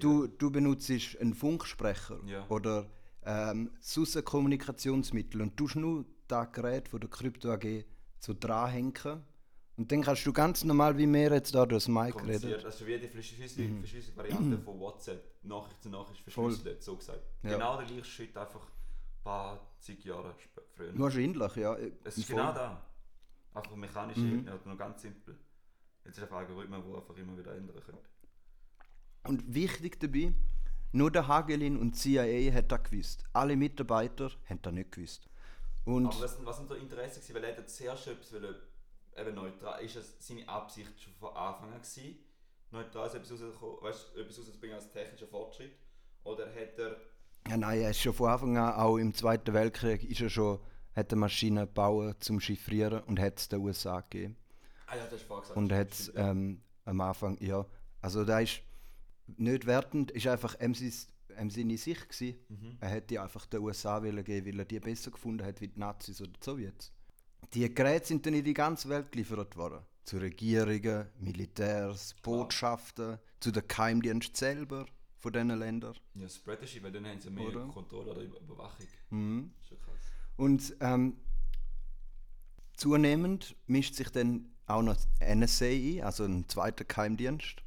du, 0.00 0.26
du 0.26 0.50
benutzt 0.50 0.90
einen 1.20 1.34
Funksprecher 1.34 2.20
Ja. 2.26 2.46
oder 2.48 2.86
ähm, 3.24 3.70
sonst 3.80 4.16
ein 4.16 4.24
Kommunikationsmittel 4.24 5.40
und 5.42 5.56
tust 5.56 5.76
nur 5.76 6.04
das 6.28 6.50
Gerät 6.52 6.88
von 6.88 7.00
der 7.00 7.10
Krypto 7.10 7.50
AG 7.52 7.84
so 8.18 8.34
dranhängen 8.38 9.22
und 9.76 9.92
dann 9.92 10.02
kannst 10.02 10.24
du 10.24 10.32
ganz 10.32 10.64
normal 10.64 10.96
wie 10.96 11.06
wir 11.06 11.30
jetzt 11.32 11.54
da 11.54 11.66
durch 11.66 11.84
das 11.84 11.88
Mic 11.88 12.16
reden. 12.26 12.54
Also 12.64 12.86
wie 12.86 12.98
die 12.98 13.08
verschlüsselte 13.08 13.74
verschlüsselte 13.78 14.16
Variante 14.16 14.58
von 14.58 14.80
WhatsApp, 14.80 15.22
Nachricht 15.42 15.82
zu 15.82 15.90
Nachricht 15.90 16.22
verschlüsselt, 16.22 16.82
so 16.82 16.96
gesagt. 16.96 17.20
Ja. 17.42 17.50
Genau 17.50 17.76
der 17.76 17.86
gleiche 17.86 18.04
Schritt, 18.04 18.36
einfach 18.36 18.62
ein 18.62 19.22
paar 19.22 19.74
zig 19.80 20.02
Jahre 20.04 20.34
früher. 20.74 20.98
Wahrscheinlich, 20.98 21.56
ja. 21.56 21.76
Es 22.04 22.16
ist 22.16 22.26
Voll. 22.26 22.36
genau 22.36 22.52
da. 22.54 22.82
Einfach 23.52 23.70
auf 23.70 23.76
mechanische 23.76 24.20
Mhm. 24.20 24.48
Halt 24.48 24.64
nur 24.66 24.76
ganz 24.76 25.02
simpel. 25.02 25.38
Jetzt 26.04 26.16
ist 26.18 26.22
einfach 26.22 26.38
Algorithmen, 26.38 26.82
die 26.82 26.94
einfach 26.96 27.16
immer 27.16 27.36
wieder 27.38 27.54
ändern 27.54 27.80
können. 27.84 27.98
Und 29.28 29.54
wichtig 29.54 30.00
dabei, 30.00 30.32
nur 30.92 31.10
der 31.10 31.28
Hagelin 31.28 31.76
und 31.76 31.94
CIA 31.94 32.52
hat 32.52 32.72
das 32.72 32.82
gewusst. 32.84 33.24
Alle 33.32 33.56
Mitarbeiter 33.56 34.30
haben 34.48 34.62
das 34.62 34.72
nicht 34.72 34.92
gewusst. 34.92 35.28
Und 35.84 36.06
Aber 36.06 36.20
was, 36.20 36.44
was 36.44 36.56
sind 36.56 36.68
so 36.68 36.74
Interessen 36.74 37.20
gewesen? 37.20 37.34
Weil 37.34 37.44
er 37.44 37.56
hat 37.56 37.70
zuerst 37.70 38.06
etwas 38.08 38.32
wollen, 38.32 38.54
eben 39.16 39.34
neutral, 39.34 39.84
ist 39.84 39.96
das 39.96 40.14
seine 40.18 40.48
Absicht 40.48 41.00
schon 41.00 41.12
von 41.14 41.36
Anfang 41.36 41.72
an 41.72 41.80
gewesen? 41.80 42.18
Neutral 42.70 43.06
etwas 43.08 43.30
rauszukommen, 43.30 43.82
weißt 43.82 44.16
etwas 44.16 44.38
rauszubringen 44.38 44.76
als 44.76 44.90
technischer 44.90 45.26
Fortschritt? 45.28 45.72
Oder 46.24 46.46
hat 46.46 46.78
er, 46.78 46.96
ja, 47.48 47.56
nein, 47.56 47.80
er 47.80 47.90
ist 47.90 48.00
schon 48.00 48.12
von 48.12 48.30
Anfang 48.30 48.56
an, 48.56 48.74
auch 48.74 48.96
im 48.96 49.14
Zweiten 49.14 49.54
Weltkrieg, 49.54 50.02
ist 50.02 50.20
er 50.20 50.30
schon, 50.30 50.58
hat 50.94 51.12
er 51.12 51.16
Maschinen 51.16 51.66
gebaut 51.66 52.16
zum 52.24 52.40
Chiffrieren 52.40 53.02
und 53.04 53.20
hat 53.20 53.38
es 53.38 53.48
den 53.48 53.60
USA 53.60 54.00
gegeben. 54.00 54.36
ah 54.86 54.96
ja, 54.96 55.04
das 55.04 55.12
hast 55.12 55.22
du 55.22 55.26
vorhin 55.26 55.42
gesagt. 55.42 55.56
Und 55.56 55.72
hat 55.72 56.14
ja. 56.14 56.30
ähm, 56.30 56.62
am 56.84 57.00
Anfang, 57.00 57.38
ja, 57.40 57.64
also 58.00 58.24
da 58.24 58.40
ist 58.40 58.62
nicht 59.36 59.66
wertend, 59.66 60.10
ist 60.12 60.26
einfach 60.26 60.56
ihm 60.60 60.74
seine 60.74 61.76
Sicht 61.78 62.08
gewesen. 62.08 62.38
Mhm. 62.48 62.76
Er 62.80 62.88
hätte 62.88 63.20
einfach 63.22 63.46
den 63.46 63.60
USA 63.60 64.02
wollen 64.02 64.24
geben, 64.24 64.46
weil 64.46 64.58
er 64.60 64.64
die 64.64 64.80
besser 64.80 65.10
gefunden 65.10 65.44
hat 65.44 65.60
wie 65.60 65.68
die 65.68 65.78
Nazis 65.78 66.20
oder 66.20 66.30
die 66.32 66.44
Sowjets. 66.44 66.92
Die 67.54 67.72
Geräte 67.74 68.06
sind 68.06 68.26
dann 68.26 68.34
in 68.34 68.44
die 68.44 68.54
ganze 68.54 68.88
Welt 68.88 69.12
geliefert 69.12 69.56
worden. 69.56 69.80
Zu 70.04 70.18
Regierungen, 70.18 71.06
Militärs, 71.18 72.14
Botschaften, 72.22 73.18
zu 73.40 73.50
den 73.50 73.66
Geheimdiensten 73.66 74.34
selber 74.34 74.86
von 75.16 75.32
diesen 75.32 75.48
Ländern. 75.58 75.94
Ja, 76.14 76.28
Spreadersheet, 76.28 76.82
weil 76.82 76.92
dann 76.92 77.06
haben 77.06 77.20
sie 77.20 77.30
mehr 77.30 77.46
Oder? 77.48 77.66
Kontrolle 77.68 78.10
oder 78.12 78.20
Über- 78.22 78.40
Überwachung. 78.40 78.86
Mhm. 79.10 79.50
Schon 79.68 79.78
krass. 79.80 79.94
Und 80.36 80.76
ähm, 80.80 81.16
zunehmend 82.76 83.56
mischt 83.66 83.94
sich 83.94 84.08
dann 84.10 84.50
auch 84.66 84.82
noch 84.82 84.96
die 84.96 85.34
NSA 85.34 85.64
ein, 85.66 86.02
also 86.02 86.24
ein 86.24 86.48
zweiter 86.48 86.84
Geheimdienst. 86.84 87.62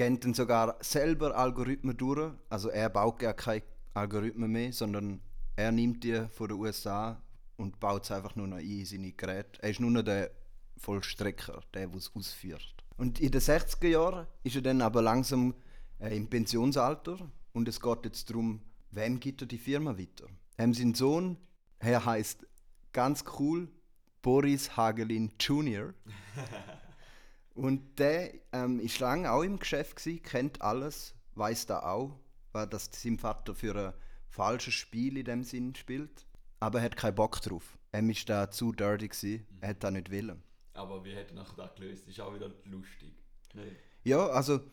Kennt 0.00 0.24
dann 0.24 0.32
sogar 0.32 0.78
selber 0.80 1.36
Algorithmen 1.36 1.94
durch. 1.94 2.32
Also 2.48 2.70
er 2.70 2.88
baut 2.88 3.18
gar 3.18 3.34
keine 3.34 3.62
Algorithmen 3.92 4.50
mehr, 4.50 4.72
sondern 4.72 5.20
er 5.56 5.72
nimmt 5.72 6.04
die 6.04 6.26
von 6.30 6.48
den 6.48 6.56
USA 6.56 7.20
und 7.58 7.78
baut 7.78 8.04
es 8.04 8.10
einfach 8.10 8.34
nur 8.34 8.46
noch 8.46 8.56
ein 8.56 8.64
in 8.64 8.86
seine 8.86 9.12
Geräte. 9.12 9.62
Er 9.62 9.68
ist 9.68 9.78
nur 9.78 9.90
noch 9.90 10.00
der 10.00 10.30
Vollstrecker, 10.78 11.60
der, 11.74 11.86
der 11.86 11.96
es 11.98 12.10
ausführt. 12.16 12.82
Und 12.96 13.20
in 13.20 13.30
den 13.30 13.42
60er 13.42 13.88
Jahren 13.88 14.26
ist 14.42 14.56
er 14.56 14.62
dann 14.62 14.80
aber 14.80 15.02
langsam 15.02 15.54
äh, 15.98 16.16
im 16.16 16.30
Pensionsalter 16.30 17.18
und 17.52 17.68
es 17.68 17.78
geht 17.78 18.06
jetzt 18.06 18.30
darum, 18.30 18.62
wem 18.92 19.20
gibt 19.20 19.42
er 19.42 19.48
die 19.48 19.58
Firma 19.58 19.98
weiter. 19.98 20.28
Ähm, 20.56 20.72
sein 20.72 20.94
Sohn, 20.94 21.36
er 21.78 22.06
heißt 22.06 22.46
ganz 22.94 23.22
cool 23.38 23.68
Boris 24.22 24.78
Hagelin 24.78 25.30
Jr. 25.38 25.92
und 27.54 27.98
der 27.98 28.32
ähm, 28.52 28.80
ist 28.80 28.98
lange 29.00 29.30
auch 29.30 29.42
im 29.42 29.58
Geschäft 29.58 29.96
gewesen, 29.96 30.22
kennt 30.22 30.62
alles, 30.62 31.14
weiß 31.34 31.66
da 31.66 31.80
auch, 31.80 32.18
weil 32.52 32.66
das 32.66 32.90
sein 32.92 33.18
Vater 33.18 33.54
für 33.54 33.74
ein 33.74 33.92
falsches 34.28 34.74
Spiel 34.74 35.18
in 35.18 35.24
dem 35.24 35.44
Sinn 35.44 35.74
spielt, 35.74 36.26
aber 36.60 36.78
er 36.78 36.86
hat 36.86 36.96
keinen 36.96 37.14
Bock 37.14 37.40
drauf. 37.40 37.78
Er 37.92 38.08
ist 38.08 38.28
da 38.28 38.50
zu 38.50 38.72
dirty 38.72 39.08
gewesen, 39.08 39.46
er 39.60 39.70
hat 39.70 39.82
da 39.82 39.90
nicht 39.90 40.10
wollen. 40.10 40.42
Aber 40.74 41.04
wie 41.04 41.14
hat 41.16 41.28
er 41.30 41.34
nachher 41.34 41.56
das 41.56 41.74
gelöst? 41.74 42.08
Ist 42.08 42.20
auch 42.20 42.34
wieder 42.34 42.50
lustig. 42.64 43.12
Nee. 43.54 43.76
Ja, 44.04 44.28
also 44.28 44.60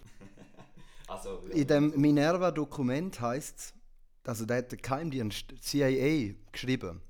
Also, 1.07 1.41
ja, 1.47 1.55
in 1.55 1.67
dem 1.67 2.01
Minerva-Dokument 2.01 3.19
heißt 3.19 3.57
es, 3.57 3.73
also 4.25 4.45
da 4.45 4.57
hat 4.57 4.71
der 4.71 4.79
Geheimdienst 4.79 5.53
CIA 5.61 6.33
geschrieben. 6.51 7.01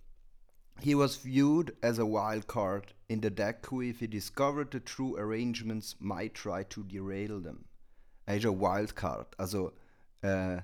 He 0.81 0.95
was 0.95 1.17
viewed 1.17 1.75
as 1.81 1.99
a 1.99 2.05
wild 2.05 2.47
card 2.47 2.93
in 3.09 3.21
the 3.21 3.29
deck 3.29 3.65
who, 3.65 3.81
if 3.81 3.99
he 3.99 4.07
discovered 4.07 4.71
the 4.71 4.79
true 4.79 5.15
arrangements, 5.17 5.95
might 5.99 6.33
try 6.33 6.63
to 6.63 6.83
derail 6.83 7.41
them. 7.41 7.65
Er 8.25 8.37
ist 8.37 8.45
ein 8.45 8.59
Wildcard, 8.59 9.39
also 9.39 9.71
äh, 10.21 10.27
eine 10.27 10.63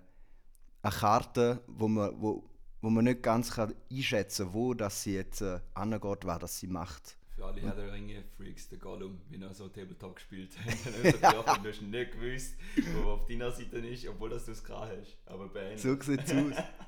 Karte, 0.83 1.61
wo 1.67 1.87
man, 1.87 2.11
wo, 2.21 2.43
wo 2.81 2.89
man 2.89 3.05
nicht 3.05 3.23
ganz 3.23 3.51
kann 3.51 3.73
einschätzen 3.89 4.47
kann, 4.47 4.53
wo 4.53 4.73
das 4.73 5.01
sie 5.03 5.15
jetzt 5.15 5.41
äh, 5.41 5.59
angeht, 5.73 6.25
was 6.25 6.39
das 6.39 6.59
sie 6.59 6.67
macht. 6.67 7.17
Für 7.35 7.45
alle 7.45 7.61
Herr 7.61 7.73
der 7.73 7.91
Ringe 7.91 8.23
Freaks, 8.37 8.69
der 8.69 8.77
Gollum, 8.77 9.19
wie 9.29 9.41
er 9.41 9.53
so 9.53 9.67
Tabletop 9.67 10.15
gespielt 10.15 10.51
hat. 10.59 11.21
ja. 11.21 11.57
Du 11.63 11.69
hast 11.69 11.81
nicht 11.81 12.11
gewusst, 12.11 12.55
wo 12.93 13.09
auf 13.11 13.25
deiner 13.25 13.51
Seite 13.51 13.77
ist, 13.77 14.07
obwohl 14.07 14.29
das 14.29 14.45
du 14.45 14.51
es 14.51 14.63
gerade 14.63 15.01
hast. 15.01 15.17
Aber 15.25 15.47
bei 15.47 15.75
So 15.77 15.99
sieht 15.99 16.23
es 16.25 16.31
aus. 16.31 16.63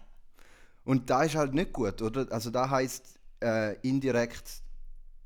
Und 0.85 1.09
da 1.09 1.23
ist 1.23 1.35
halt 1.35 1.53
nicht 1.53 1.73
gut, 1.73 2.01
oder? 2.01 2.31
Also 2.31 2.51
da 2.51 2.69
heißt 2.69 3.19
äh, 3.43 3.75
indirekt, 3.81 4.61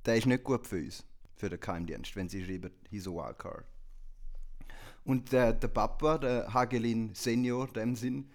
der 0.06 0.16
ist 0.16 0.26
nicht 0.26 0.44
gut 0.44 0.66
für 0.66 0.78
uns, 0.78 1.06
für 1.36 1.50
den 1.50 1.60
Geheimdienst, 1.60 2.16
wenn 2.16 2.30
sie 2.30 2.44
schreiben, 2.44 2.72
he's 2.90 3.08
a 3.08 3.12
wildcard. 3.12 3.66
Und 5.04 5.32
der, 5.32 5.54
der 5.54 5.68
Papa, 5.68 6.18
der 6.18 6.54
Hagelin 6.54 7.14
Senior, 7.14 7.68
in 7.68 7.74
dem 7.74 7.96
Sinn, 7.96 8.30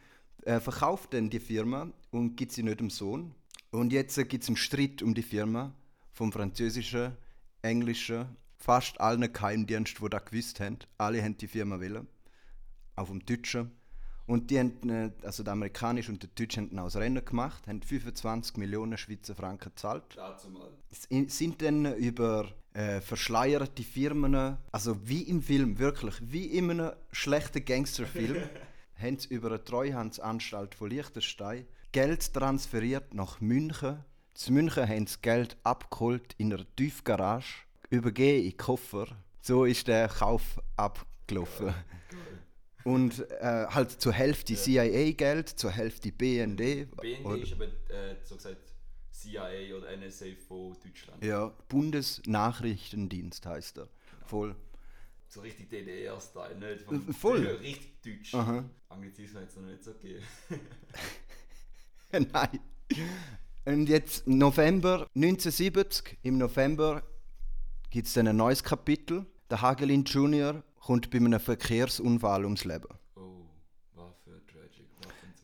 äh, 0.44 0.60
verkauft 0.60 1.14
dann 1.14 1.30
die 1.30 1.40
Firma 1.40 1.90
und 2.10 2.36
gibt 2.36 2.52
sie 2.52 2.62
nicht 2.62 2.80
dem 2.80 2.90
Sohn. 2.90 3.34
Und 3.70 3.92
jetzt 3.92 4.18
äh, 4.18 4.24
gibt 4.24 4.42
es 4.42 4.48
einen 4.48 4.56
Streit 4.56 5.02
um 5.02 5.14
die 5.14 5.22
Firma 5.22 5.72
vom 6.12 6.30
französischen, 6.30 7.16
englischen, 7.62 8.26
fast 8.58 9.00
allen 9.00 9.32
Geheimdiensten, 9.32 10.04
die 10.04 10.10
das 10.10 10.24
gewusst 10.24 10.60
haben. 10.60 10.78
Alle 10.98 11.22
haben 11.22 11.36
die 11.36 11.48
Firma 11.48 11.80
wollen, 11.80 12.06
auch 12.96 13.06
vom 13.06 13.24
Deutschen. 13.24 13.70
Und 14.26 14.50
die 14.50 14.58
haben, 14.58 14.88
äh, 14.88 15.10
also 15.22 15.42
der 15.42 15.52
amerikanische 15.52 16.10
und 16.10 16.22
der 16.22 16.30
deutsche 16.34 16.60
haben 16.60 16.78
auch 16.78 16.84
das 16.84 16.96
Rennen 16.96 17.24
gemacht, 17.24 17.66
haben 17.66 17.82
25 17.82 18.56
Millionen 18.56 18.96
Schweizer 18.96 19.34
Franken 19.34 19.70
gezahlt. 19.70 20.16
Sind 21.28 21.60
dann 21.60 21.94
über 21.96 22.48
äh, 22.72 23.00
verschleierte 23.00 23.82
Firmen, 23.82 24.56
also 24.72 24.96
wie 25.06 25.22
im 25.22 25.42
Film, 25.42 25.78
wirklich, 25.78 26.14
wie 26.22 26.46
in 26.46 26.70
einem 26.70 26.92
schlechten 27.12 27.64
Gangsterfilm, 27.64 28.42
haben 29.00 29.18
sie 29.18 29.34
über 29.34 29.48
eine 29.48 29.62
Treuhandsanstalt 29.62 30.74
von 30.74 30.90
Liechtenstein 30.90 31.66
Geld 31.92 32.34
transferiert 32.34 33.14
nach 33.14 33.40
München. 33.40 34.02
Zu 34.34 34.52
München 34.52 34.88
haben 34.88 35.06
sie 35.06 35.18
Geld 35.22 35.56
abgeholt 35.62 36.34
in 36.38 36.52
einer 36.52 36.64
Tiefgarage, 36.74 37.66
übergeben 37.88 38.42
in 38.42 38.50
den 38.50 38.56
Koffer. 38.56 39.06
So 39.40 39.64
ist 39.64 39.86
der 39.86 40.08
Kauf 40.08 40.60
abgelaufen. 40.76 41.66
Geil. 41.66 42.33
Und 42.84 43.20
äh, 43.30 43.66
halt 43.68 43.90
zur 43.90 44.12
Hälfte 44.12 44.54
CIA-Geld, 44.54 45.48
zur 45.48 45.70
Hälfte 45.70 46.12
BND. 46.12 46.56
BND 47.00 47.24
oder- 47.24 47.38
ist 47.42 47.52
aber 47.54 47.64
äh, 47.64 48.16
so 48.22 48.36
gesagt 48.36 48.58
CIA 49.10 49.74
oder 49.76 49.96
NSA 49.96 50.26
von 50.46 50.76
Deutschland. 50.84 51.24
Ja, 51.24 51.52
Bundesnachrichtendienst 51.68 53.46
heißt 53.46 53.78
er. 53.78 53.88
Voll. 54.26 54.54
So 55.28 55.40
richtig 55.40 55.70
DDR-Style, 55.70 56.56
nicht? 56.58 56.82
Vom 56.84 57.08
Äh, 57.08 57.12
voll. 57.12 57.46
Richtig 57.46 58.02
deutsch. 58.02 58.34
Aha. 58.34 58.64
Anglizismus 58.88 59.42
hat 59.42 59.48
es 59.48 59.56
noch 59.56 59.62
nicht 59.64 59.82
so 59.82 59.92
gegeben. 59.94 60.22
Nein. 62.32 62.60
Und 63.64 63.88
jetzt 63.88 64.26
November 64.26 65.08
1970, 65.16 66.18
im 66.22 66.38
November 66.38 67.02
gibt 67.90 68.06
es 68.08 68.12
dann 68.12 68.28
ein 68.28 68.36
neues 68.36 68.62
Kapitel. 68.62 69.24
Der 69.50 69.60
Hagelin 69.62 70.04
Jr. 70.04 70.62
kommt 70.84 71.10
bei 71.10 71.18
einem 71.18 71.40
Verkehrsunfall 71.40 72.44
ums 72.44 72.64
Leben. 72.64 72.88
Oh, 73.16 73.46
was 73.94 74.14
für 74.22 74.44
tragic. 74.46 74.86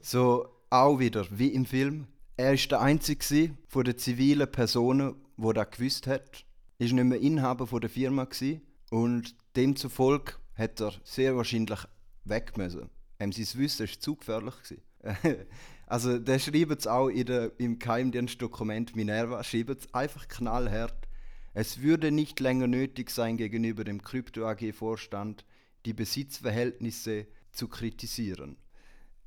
So. 0.02 0.42
So 0.42 0.48
auch 0.70 0.98
wieder, 0.98 1.26
wie 1.30 1.48
im 1.48 1.64
Film. 1.64 2.06
Er 2.36 2.54
ist 2.54 2.70
der 2.70 2.80
einzige 2.80 3.56
von 3.66 3.84
den 3.84 3.98
zivilen 3.98 4.50
Personen, 4.50 5.14
wo 5.36 5.52
das 5.52 5.70
gewusst 5.70 6.06
hat. 6.06 6.44
Ist 6.78 6.92
nicht 6.92 7.04
mehr 7.04 7.20
Inhaber 7.20 7.66
von 7.66 7.80
der 7.80 7.90
Firma 7.90 8.24
gsi 8.24 8.60
und 8.90 9.34
demzufolge 9.56 10.34
hat 10.54 10.80
er 10.80 10.92
sehr 11.04 11.36
wahrscheinlich 11.36 11.80
weg 12.24 12.56
müssen. 12.56 12.90
Ähm, 13.18 13.32
sein 13.32 13.60
Wissen 13.60 13.84
ist 13.84 14.02
zu 14.02 14.16
gefährlich 14.16 14.54
gsi. 14.62 14.82
also 15.86 16.18
der 16.18 16.38
schreibt 16.38 16.80
es 16.80 16.86
auch 16.86 17.08
in 17.08 17.26
der, 17.26 17.52
im 17.58 17.78
Geheimdienstdokument 17.78 18.94
Minerva, 18.94 19.42
schreibt 19.42 19.70
es 19.70 19.94
einfach 19.94 20.28
knallhart. 20.28 21.08
Es 21.52 21.82
würde 21.82 22.12
nicht 22.12 22.38
länger 22.38 22.68
nötig 22.68 23.10
sein, 23.10 23.36
gegenüber 23.36 23.82
dem 23.82 24.02
Krypto 24.02 24.46
AG 24.46 24.72
Vorstand 24.72 25.44
die 25.84 25.92
Besitzverhältnisse 25.92 27.26
zu 27.50 27.66
kritisieren. 27.66 28.56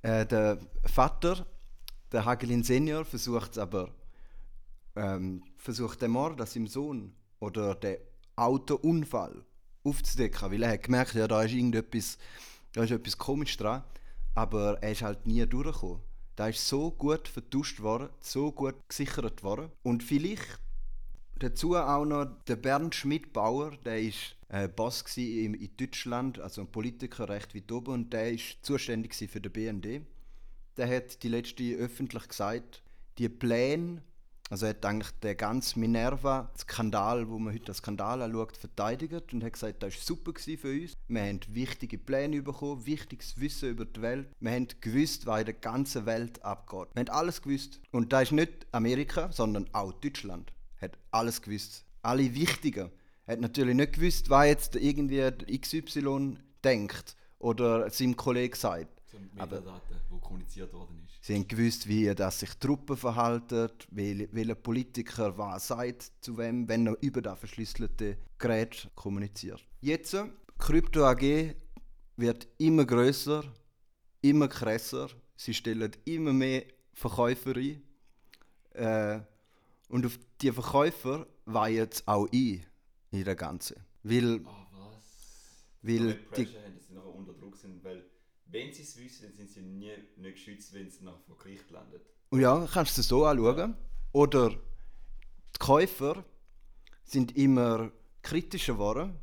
Äh, 0.01 0.25
der 0.25 0.60
Vater, 0.86 1.46
der 2.12 2.25
Hagelin 2.25 2.63
Senior, 2.63 3.03
versucht 3.03 3.53
es 3.53 3.58
aber, 3.58 3.94
ähm, 4.96 5.44
versucht 5.58 6.01
den 6.01 6.12
Mord 6.12 6.39
an 6.39 6.48
seinem 6.48 6.68
Sohn 6.68 7.13
oder 7.39 7.75
den 7.75 7.98
Autounfall 8.36 9.44
aufzudecken, 9.84 10.51
weil 10.51 10.63
er 10.63 10.74
hat 10.74 10.84
gemerkt, 10.84 11.15
ja, 11.15 11.27
da 11.27 11.44
ist 11.44 11.53
irgendetwas, 11.53 12.18
da 12.72 12.84
ist 12.84 12.92
etwas 12.92 13.18
komisch 13.18 13.58
dran, 13.58 13.84
aber 14.34 14.82
er 14.82 14.92
ist 14.92 15.01
halt 15.01 15.27
nie 15.27 15.46
durchgekommen. 15.46 16.01
Da 16.36 16.48
ist 16.48 16.68
so 16.68 16.89
gut 16.89 17.27
vertuscht 17.27 17.82
worden, 17.82 18.10
so 18.20 18.51
gut 18.51 18.75
gesichert 18.88 19.44
worden 19.44 19.72
und 19.84 20.03
vielleicht 20.03 20.60
Dazu 21.44 21.76
auch 21.76 22.06
noch 22.06 22.24
der 22.48 22.56
Bernd 22.56 22.96
Schmidt-Bauer, 22.96 23.72
der 23.84 24.02
ist 24.02 24.38
äh, 24.48 24.70
Boss 24.70 25.04
im, 25.18 25.54
in 25.54 25.76
Deutschland, 25.76 26.40
also 26.40 26.62
ein 26.62 26.68
Politiker 26.68 27.28
recht 27.28 27.54
weit 27.54 27.70
oben, 27.70 27.94
und 27.94 28.14
der 28.14 28.32
ist 28.32 28.60
zuständig 28.62 29.14
für 29.14 29.42
den 29.42 29.52
BND. 29.52 30.06
Der 30.78 30.88
hat 30.88 31.22
die 31.22 31.28
letzte 31.28 31.76
öffentlich 31.76 32.30
gesagt, 32.30 32.82
die 33.18 33.28
Pläne, 33.28 34.02
also 34.50 34.68
er 34.68 34.70
hat 34.70 34.86
eigentlich 34.86 35.12
den 35.22 35.36
ganzen 35.36 35.82
Minerva-Skandal, 35.82 37.28
wo 37.28 37.38
man 37.38 37.54
heute 37.54 37.68
als 37.68 37.80
Skandal 37.80 38.22
anschaut, 38.22 38.56
verteidigt 38.56 39.34
und 39.34 39.44
hat 39.44 39.52
gesagt, 39.52 39.84
das 39.84 39.96
war 39.96 40.02
super 40.02 40.32
für 40.40 40.72
uns. 40.72 40.94
Wir 41.10 41.24
haben 41.24 41.42
wichtige 41.50 41.98
Pläne 41.98 42.42
bekommen, 42.42 42.86
wichtiges 42.86 43.38
Wissen 43.38 43.72
über 43.72 43.84
die 43.84 44.02
Welt. 44.02 44.30
Wir 44.40 44.52
haben 44.52 44.70
gewusst, 44.80 45.26
was 45.26 45.42
in 45.42 45.46
der 45.48 45.56
ganzen 45.56 46.06
Welt 46.06 46.42
abgeht. 46.46 46.88
Wir 46.94 47.02
haben 47.02 47.10
alles 47.10 47.42
gewusst. 47.42 47.82
Und 47.92 48.14
da 48.14 48.22
ist 48.22 48.32
nicht 48.32 48.66
Amerika, 48.72 49.30
sondern 49.34 49.68
auch 49.74 49.92
Deutschland 49.92 50.54
hat 50.84 50.98
alles 51.12 51.42
gewusst. 51.42 51.86
Alle 52.02 52.34
Wichtigen. 52.36 52.92
Hat 53.25 53.40
natürlich 53.40 53.75
nicht 53.75 53.94
gewusst, 53.94 54.30
was 54.30 54.46
jetzt 54.48 54.75
irgendwie 54.75 55.22
XY 55.58 56.36
denkt 56.63 57.16
oder 57.40 57.90
seinem 57.90 58.16
Kollegen 58.16 58.56
sagt. 58.56 58.88
Aber- 59.38 59.58
Metadaten, 59.62 59.96
wo 60.10 60.18
kommuniziert 60.18 60.74
worden 60.74 61.00
ist. 61.06 61.24
Sie 61.25 61.36
haben 61.36 61.48
gewusst, 61.48 61.88
wie 61.88 62.13
dass 62.16 62.40
sich 62.42 62.50
Truppen 62.56 62.98
verhalten, 62.98 63.70
wel- 63.92 64.28
welcher 64.32 64.56
Politiker 64.56 65.38
was 65.38 65.68
sagt 65.68 66.12
zu 66.20 66.38
wem, 66.38 66.68
wenn 66.68 66.88
er 66.88 66.98
über 67.02 67.22
das 67.22 67.40
verschlüsselte 67.40 68.18
Gerät 68.38 68.90
kommuniziert. 68.96 69.63
Jetzt, 69.82 70.18
Krypto 70.58 71.06
AG 71.06 71.56
wird 72.18 72.48
immer 72.58 72.86
größer, 72.86 73.44
immer 74.22 74.48
krasser. 74.50 75.08
Sie 75.36 75.54
stellen 75.54 75.92
immer 76.06 76.34
mehr 76.34 76.63
Verkäufer 76.94 77.56
ein. 77.56 77.82
Äh, 78.74 79.22
und 79.94 80.08
auf 80.08 80.18
die 80.42 80.52
Verkäufer 80.52 81.28
weihen 81.46 81.76
jetzt 81.76 82.08
auch 82.08 82.28
ein 82.34 82.66
in 83.12 83.24
der 83.24 83.36
Ganzen. 83.36 83.76
Weil, 84.02 84.42
Ah, 84.46 84.68
was? 84.72 85.66
weil 85.84 86.14
die, 86.14 86.14
Pressure 86.14 86.64
haben, 86.64 86.76
dass 86.76 86.88
sie 86.88 86.94
nachher 86.94 87.14
unter 87.14 87.34
Druck 87.34 87.56
sind, 87.56 87.84
weil 87.84 88.04
wenn 88.48 88.74
sie 88.74 88.82
es 88.82 88.98
wissen, 88.98 89.28
dann 89.28 89.36
sind 89.38 89.50
sie 89.52 89.62
nie 89.62 89.92
nicht 90.18 90.34
geschützt, 90.34 90.74
wenn 90.74 90.90
sie 90.90 91.04
nachher 91.04 91.20
vor 91.28 91.38
Gericht 91.38 91.70
landet. 91.70 92.02
Und 92.30 92.42
ja, 92.42 92.68
kannst 92.74 92.98
du 92.98 93.02
es 93.02 93.08
so 93.08 93.24
anschauen. 93.26 93.76
Oder 94.14 94.50
die 94.50 95.60
Käufer 95.60 96.26
sind 97.04 97.38
immer 97.38 97.92
kritischer 98.24 98.74
geworden. 98.74 99.14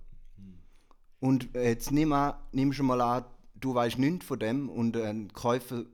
Und 1.19 1.53
jetzt 1.55 1.91
nimm, 1.91 2.12
an, 2.12 2.35
nimm 2.53 2.73
schon 2.73 2.87
mal 2.87 3.00
an, 3.00 3.25
du 3.57 3.75
weißt 3.75 3.99
nichts 3.99 4.25
von 4.25 4.39
dem 4.39 4.69
und 4.71 4.97
ein 4.97 5.33
Käufer 5.33 5.85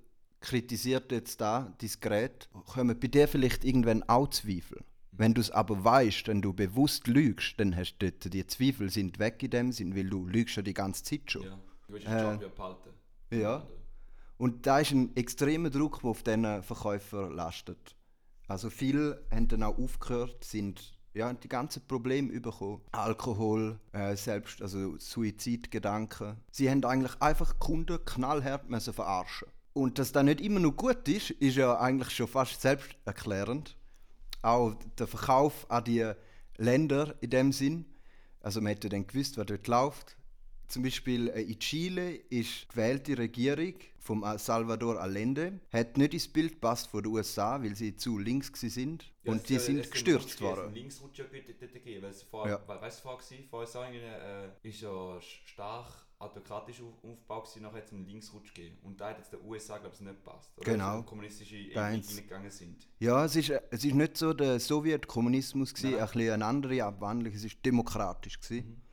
kritisiert 0.40 1.12
jetzt 1.12 1.40
da 1.40 1.74
dein 1.80 1.90
Gerät, 2.00 2.48
kommen 2.66 2.98
bei 2.98 3.08
dir 3.08 3.28
vielleicht 3.28 3.64
irgendwann 3.64 4.02
auch 4.04 4.28
Zweifel. 4.28 4.84
Wenn 5.12 5.32
du 5.32 5.40
es 5.40 5.50
aber 5.50 5.82
weißt, 5.82 6.28
wenn 6.28 6.42
du 6.42 6.52
bewusst 6.52 7.06
lügst, 7.06 7.58
dann 7.58 7.74
hast 7.74 7.96
du 7.98 8.10
dort, 8.10 8.32
die 8.32 8.46
Zweifel 8.46 8.90
sind 8.90 9.18
weg 9.18 9.42
in 9.42 9.50
dem 9.50 9.72
Sinn, 9.72 9.96
weil 9.96 10.08
du 10.10 10.26
lügst 10.26 10.56
ja 10.56 10.62
die 10.62 10.74
ganze 10.74 11.04
Zeit 11.04 11.30
schon. 11.30 11.42
Ja. 11.42 11.58
Du 11.86 11.92
willst 11.94 12.06
Äh, 12.06 12.10
den 12.10 12.32
Job 12.32 12.42
ja 12.42 12.48
behalten. 12.48 12.90
ja. 13.30 13.66
Und 14.38 14.66
da 14.66 14.80
ist 14.80 14.90
ein 14.90 15.16
extremer 15.16 15.70
Druck, 15.70 16.00
der 16.02 16.10
auf 16.10 16.22
diesen 16.22 16.62
Verkäufer 16.62 17.30
lastet. 17.30 17.96
Also 18.48 18.68
viele 18.68 19.24
haben 19.30 19.48
dann 19.48 19.62
auch 19.62 19.78
aufgehört, 19.78 20.44
sind 20.44 20.94
ja, 21.14 21.32
die 21.32 21.48
ganzen 21.48 21.86
Probleme 21.88 22.38
bekommen. 22.38 22.82
Alkohol, 22.92 23.80
äh, 23.92 24.14
selbst, 24.16 24.60
also 24.60 24.98
Suizidgedanken. 24.98 26.36
Sie 26.50 26.68
haben 26.70 26.84
eigentlich 26.84 27.20
einfach 27.22 27.58
Kunden 27.58 28.04
knallhart 28.04 28.68
müssen 28.68 28.92
verarschen. 28.92 29.48
Und 29.76 29.98
dass 29.98 30.10
das 30.10 30.24
nicht 30.24 30.40
immer 30.40 30.58
nur 30.58 30.74
gut 30.74 31.06
ist, 31.06 31.32
ist 31.32 31.56
ja 31.56 31.78
eigentlich 31.78 32.08
schon 32.08 32.28
fast 32.28 32.62
selbsterklärend. 32.62 33.76
Auch 34.40 34.74
der 34.98 35.06
Verkauf 35.06 35.70
an 35.70 35.84
die 35.84 36.12
Länder 36.56 37.14
in 37.20 37.28
dem 37.28 37.52
Sinn. 37.52 37.84
Also 38.40 38.62
man 38.62 38.68
hätte 38.68 38.88
dann 38.88 39.06
gewusst, 39.06 39.36
was 39.36 39.44
dort 39.44 39.68
läuft. 39.68 40.16
Zum 40.68 40.82
Beispiel 40.82 41.28
äh, 41.28 41.42
in 41.42 41.58
Chile 41.58 42.14
ist 42.28 42.62
die 42.62 42.68
gewählte 42.68 43.18
Regierung 43.18 43.74
von 44.06 44.38
Salvador 44.38 45.00
Allende 45.00 45.60
hat 45.72 45.96
nicht 45.96 46.14
ins 46.14 46.28
Bild 46.28 46.60
passt 46.60 46.88
von 46.88 47.02
den 47.02 47.12
USA, 47.12 47.60
weil 47.60 47.74
sie 47.74 47.96
zu 47.96 48.18
links 48.18 48.52
sind 48.60 49.12
Ja, 49.24 49.32
und 49.32 49.48
die 49.48 49.58
sind 49.58 49.90
gestürzt 49.90 50.40
worden. 50.40 50.72
Linksrutsche 50.72 51.24
dort 51.24 51.60
dort 51.60 51.72
gegeben, 51.72 52.02
weil 52.02 52.10
es 52.10 52.22
vor, 52.22 52.48
Ja. 52.48 52.60
ja. 52.68 52.80
weißt 52.80 53.00
du, 53.00 53.02
vorher 53.02 53.50
war, 53.50 53.66
sagen, 53.66 53.94
äh, 53.94 54.68
ist 54.68 54.80
ja 54.80 55.20
stark 55.20 56.06
autokratisch 56.18 56.80
auf, 56.80 56.94
aufgebaut 57.04 57.44
gewesen, 57.44 57.62
nachher 57.62 57.82
einen 57.92 58.06
Linksrutsch 58.06 58.54
gegeben. 58.54 58.78
Und 58.82 59.00
da 59.00 59.10
hat 59.10 59.18
jetzt 59.18 59.32
der 59.32 59.42
USA, 59.44 59.78
glaube 59.78 59.94
ich, 59.94 60.00
nicht 60.00 60.14
gepasst. 60.24 60.52
Oder? 60.56 60.72
Genau. 60.72 60.98
Sie 61.00 61.04
kommunistische 61.04 61.56
Ebene 61.56 62.00
gegangen 62.00 62.50
sind. 62.50 62.88
Ja, 63.00 63.24
es 63.24 63.36
ist, 63.36 63.50
es 63.50 63.84
ist 63.84 63.94
nicht 63.94 64.16
so 64.16 64.32
der 64.32 64.58
Sowjetkommunismus, 64.58 65.74
gewesen, 65.74 65.90
Nein. 65.92 66.00
ein 66.00 66.06
bisschen 66.06 66.32
eine 66.32 66.44
andere 66.46 66.84
Abwandlung, 66.84 67.32
es 67.34 67.44
ist 67.44 67.58
demokratisch. 67.64 68.40
Gewesen. 68.40 68.66
Mhm. 68.66 68.85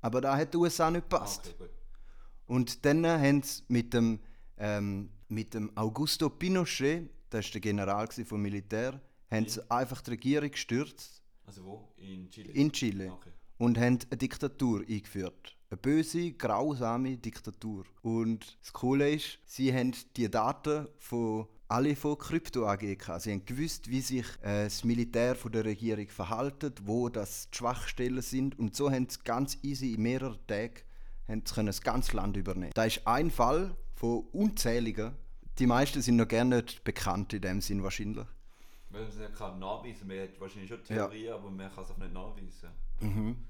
Aber 0.00 0.20
da 0.20 0.36
hat 0.36 0.52
die 0.54 0.58
USA 0.58 0.90
nicht 0.90 1.04
Ah, 1.04 1.08
gepasst. 1.08 1.54
okay. 1.58 1.68
Und 2.46 2.84
dann 2.84 3.06
haben 3.06 3.42
sie 3.42 3.62
mit 3.68 3.92
dem, 3.94 4.18
ähm, 4.58 5.10
mit 5.28 5.54
dem 5.54 5.76
Augusto 5.76 6.28
Pinochet, 6.30 7.08
das 7.30 7.46
war 7.46 7.52
der 7.52 7.60
General 7.60 8.08
vom 8.24 8.42
Militär, 8.42 9.00
haben 9.30 9.46
sie 9.46 9.68
einfach 9.70 10.00
die 10.02 10.10
Regierung 10.10 10.50
gestürzt 10.50 11.22
Also 11.46 11.64
wo? 11.64 11.92
In 11.96 12.28
Chile? 12.30 12.52
in 12.52 12.72
Chile 12.72 13.10
Ah, 13.10 13.14
Okay. 13.14 13.30
und 13.58 13.78
haben 13.78 13.98
eine 14.10 14.16
Diktatur 14.16 14.80
eingeführt. 14.80 15.56
Eine 15.70 15.76
böse, 15.76 16.32
grausame 16.32 17.16
Diktatur. 17.16 17.84
Und 18.02 18.58
das 18.60 18.72
Coole 18.72 19.10
ist, 19.14 19.38
sie 19.44 19.72
haben 19.72 19.94
die 20.16 20.28
Daten 20.28 20.88
von 20.98 21.46
alle 21.70 21.94
von 21.94 22.18
Krypto 22.18 22.66
AG 22.66 22.96
gehabt. 22.98 23.22
Sie 23.22 23.30
haben 23.32 23.44
gewusst, 23.44 23.88
wie 23.88 24.00
sich 24.00 24.26
äh, 24.42 24.64
das 24.64 24.84
Militär 24.84 25.34
von 25.36 25.52
der 25.52 25.64
Regierung 25.64 26.08
verhaltet, 26.08 26.86
wo 26.86 27.08
das 27.08 27.48
die 27.50 27.58
Schwachstellen 27.58 28.22
sind. 28.22 28.58
Und 28.58 28.74
so 28.74 28.90
haben 28.90 29.08
sie 29.08 29.18
ganz 29.24 29.58
easy 29.62 29.94
in 29.94 30.02
mehreren 30.02 30.38
Tagen 30.46 30.74
haben 31.28 31.44
sie 31.46 31.64
das 31.64 31.80
ganze 31.80 32.16
Land 32.16 32.36
übernehmen. 32.36 32.72
Da 32.74 32.84
ist 32.84 33.06
ein 33.06 33.30
Fall 33.30 33.76
von 33.94 34.24
unzähligen. 34.32 35.12
Die 35.58 35.66
meisten 35.66 36.02
sind 36.02 36.16
noch 36.16 36.26
gerne 36.26 36.56
nicht 36.56 36.82
bekannt 36.82 37.32
in 37.32 37.42
dem 37.42 37.60
Sinn 37.60 37.82
wahrscheinlich. 37.84 38.26
Weil 38.88 39.02
man 39.02 39.10
es 39.10 39.16
nicht 39.18 39.36
kann 39.36 39.58
nachweisen 39.60 40.08
Man 40.08 40.18
hat 40.18 40.40
wahrscheinlich 40.40 40.68
schon 40.68 40.80
Ja. 40.88 41.06
Theorie, 41.06 41.30
aber 41.30 41.50
man 41.50 41.72
kann 41.72 41.84
es 41.84 41.90
einfach 41.90 42.02
nicht 42.02 42.14
nachweisen. 42.14 43.46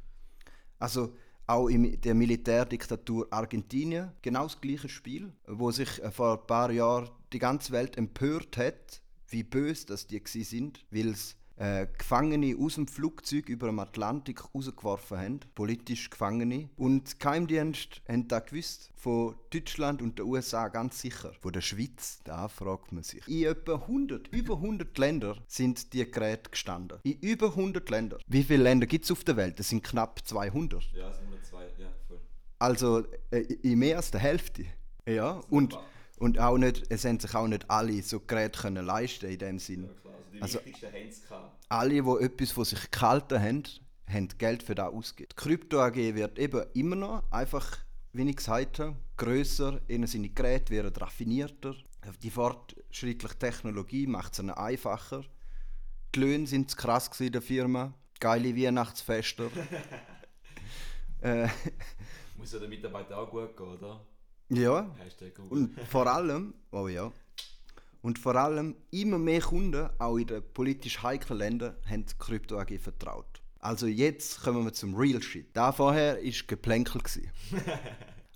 Also 0.78 1.16
auch 1.50 1.68
in 1.68 2.00
der 2.00 2.14
Militärdiktatur 2.14 3.28
Argentinien. 3.30 4.12
Genau 4.22 4.44
das 4.44 4.60
gleiche 4.60 4.88
Spiel, 4.88 5.32
wo 5.46 5.70
sich 5.70 6.02
äh, 6.02 6.10
vor 6.10 6.40
ein 6.40 6.46
paar 6.46 6.70
Jahren 6.70 7.10
die 7.32 7.38
ganze 7.38 7.72
Welt 7.72 7.96
empört 7.96 8.56
hat, 8.56 9.02
wie 9.28 9.42
böse 9.42 9.86
das 9.86 10.06
die 10.06 10.22
sind, 10.24 10.84
weil 10.90 11.14
sie 11.14 11.34
äh, 11.60 11.86
Gefangene 11.98 12.56
aus 12.58 12.76
dem 12.76 12.88
Flugzeug 12.88 13.48
über 13.48 13.66
dem 13.66 13.78
Atlantik 13.78 14.42
rausgeworfen 14.54 15.18
haben, 15.18 15.40
politisch 15.54 16.08
Gefangene. 16.08 16.70
Und 16.76 17.12
die 17.12 17.18
Geheimdienst 17.18 18.00
haben 18.08 18.28
das 18.28 18.46
gewusst, 18.46 18.90
von 18.96 19.34
Deutschland 19.50 20.00
und 20.02 20.18
den 20.18 20.26
USA 20.26 20.68
ganz 20.68 21.00
sicher. 21.00 21.32
Von 21.40 21.52
der 21.52 21.60
Schweiz, 21.60 22.20
da 22.24 22.48
fragt 22.48 22.92
man 22.92 23.02
sich. 23.02 23.26
In 23.28 23.44
etwa 23.44 23.74
100, 23.74 24.28
über 24.28 24.54
100 24.54 24.96
Länder 24.96 25.36
sind 25.46 25.92
die 25.92 26.10
Geräte 26.10 26.50
gestanden. 26.50 26.98
In 27.02 27.18
über 27.20 27.48
100 27.48 27.88
Ländern. 27.90 28.20
Wie 28.26 28.42
viele 28.42 28.62
Länder 28.62 28.86
gibt 28.86 29.04
es 29.04 29.10
auf 29.10 29.24
der 29.24 29.36
Welt? 29.36 29.60
Es 29.60 29.68
sind 29.68 29.84
knapp 29.84 30.26
200. 30.26 30.82
Ja, 30.92 31.10
es 31.10 31.16
sind 31.18 31.26
102, 31.26 31.58
ja, 31.78 31.88
voll. 32.08 32.20
Also 32.58 33.04
äh, 33.30 33.40
in 33.40 33.78
mehr 33.78 33.98
als 33.98 34.10
der 34.10 34.20
Hälfte. 34.20 34.64
Ja, 35.06 35.42
und, 35.50 35.78
und 36.18 36.38
auch 36.38 36.56
nicht, 36.56 36.84
es 36.88 37.04
haben 37.04 37.20
sich 37.20 37.34
auch 37.34 37.48
nicht 37.48 37.70
alle 37.70 38.02
so 38.02 38.20
Geräte 38.20 38.60
können 38.60 38.84
leisten 38.84 39.30
in 39.30 39.38
dem 39.38 39.58
Sinn. 39.58 39.84
Ja, 39.84 40.09
die 40.32 40.42
Also- 40.42 40.58
wichtigsten 40.58 40.86
haben 40.92 41.08
es 41.08 41.22
gehabt. 41.22 41.66
Alle, 41.68 42.02
die 42.02 42.24
etwas 42.24 42.50
von 42.52 42.64
sich 42.64 42.90
gehalten 42.90 43.40
haben, 43.40 43.62
haben 44.08 44.28
Geld 44.38 44.62
für 44.62 44.74
das 44.74 44.88
ausgegeben. 44.92 45.28
Die 45.32 45.36
Krypto 45.42 45.80
AG 45.80 45.96
wird 46.14 46.38
eben 46.38 46.64
immer 46.74 46.96
noch 46.96 47.30
einfach, 47.30 47.78
wie 48.12 48.28
ich 48.28 48.36
gesagt 48.36 48.78
habe, 48.80 48.96
grösser, 49.16 49.80
ihnen 49.88 50.06
seine 50.06 50.28
Geräte 50.30 50.72
werden 50.72 50.94
raffinierter. 50.94 51.74
Die 52.22 52.30
fortschrittliche 52.30 53.38
Technologie 53.38 54.06
macht 54.06 54.32
es 54.32 54.38
ihnen 54.40 54.50
einfacher. 54.50 55.22
Die 56.14 56.20
Löhne 56.20 56.46
sind 56.46 56.76
krass 56.76 57.08
in 57.20 57.30
der 57.32 57.42
Firma. 57.42 57.94
Geile 58.18 58.56
Weihnachtsfeste. 58.56 59.50
äh, 61.22 61.48
Muss 62.36 62.52
ja 62.52 62.58
den 62.58 62.70
Mitarbeitern 62.70 63.18
auch 63.18 63.30
gut 63.30 63.56
gehen, 63.56 63.66
oder? 63.66 64.00
ja. 64.48 64.94
Und 65.48 65.78
vor 65.88 66.06
allem, 66.06 66.54
oh 66.72 66.88
ja, 66.88 67.12
und 68.02 68.18
vor 68.18 68.36
allem 68.36 68.76
immer 68.90 69.18
mehr 69.18 69.40
Kunden, 69.40 69.88
auch 69.98 70.16
in 70.16 70.26
den 70.26 70.42
politisch 70.54 71.02
heiklen 71.02 71.38
Ländern, 71.38 71.76
haben 71.88 72.06
die 72.06 72.14
Krypto 72.18 72.58
AG 72.58 72.78
vertraut. 72.78 73.42
Also 73.58 73.86
jetzt 73.86 74.42
kommen 74.42 74.64
wir 74.64 74.72
zum 74.72 74.94
Real 74.94 75.22
Shit. 75.22 75.48
Da 75.54 75.72
vorher 75.72 76.16
war 76.16 76.46
Geplänkel. 76.46 77.02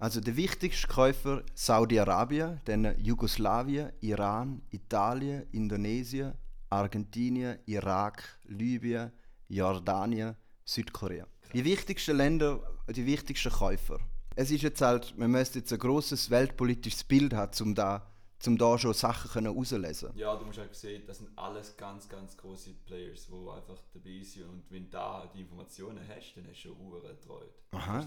Also 0.00 0.20
der 0.20 0.36
wichtigste 0.36 0.88
Käufer 0.88 1.44
Saudi-Arabien, 1.54 2.60
dann 2.66 2.98
Jugoslawien, 2.98 3.90
Iran, 4.00 4.60
Italien, 4.70 5.46
Indonesien, 5.52 6.34
Argentinien, 6.68 7.58
Irak, 7.64 8.22
Libyen, 8.44 9.12
Jordanien, 9.48 10.36
Südkorea. 10.64 11.26
Die 11.54 11.64
wichtigsten 11.64 12.16
Länder, 12.16 12.60
die 12.88 13.06
wichtigsten 13.06 13.50
Käufer. 13.50 13.98
Es 14.36 14.50
ist 14.50 14.62
jetzt 14.62 14.82
halt, 14.82 15.16
man 15.16 15.30
müsste 15.30 15.60
jetzt 15.60 15.72
ein 15.72 15.78
großes 15.78 16.28
weltpolitisches 16.28 17.04
Bild 17.04 17.32
haben, 17.32 17.52
um 17.62 17.74
da, 17.74 18.13
um 18.48 18.58
da 18.58 18.78
schon 18.78 18.94
Sachen 18.94 19.30
können 19.30 19.46
herauslesen. 19.46 20.10
Ja, 20.14 20.36
du 20.36 20.44
musst 20.44 20.58
halt 20.58 20.74
sehen, 20.74 21.02
das 21.06 21.18
sind 21.18 21.30
alles 21.36 21.76
ganz, 21.76 22.08
ganz 22.08 22.36
große 22.36 22.70
Players, 22.86 23.26
die 23.26 23.50
einfach 23.50 23.82
dabei 23.92 24.22
sind. 24.22 24.48
Und 24.48 24.62
wenn 24.70 24.84
du 24.84 24.90
da 24.90 25.30
die 25.34 25.40
Informationen 25.40 26.00
hast, 26.08 26.34
dann 26.36 26.46
hast 26.48 26.64
du 26.64 26.68
schon 26.68 26.80
Uhren 26.80 27.02
getreut. 27.02 27.54
Aha. 27.72 28.06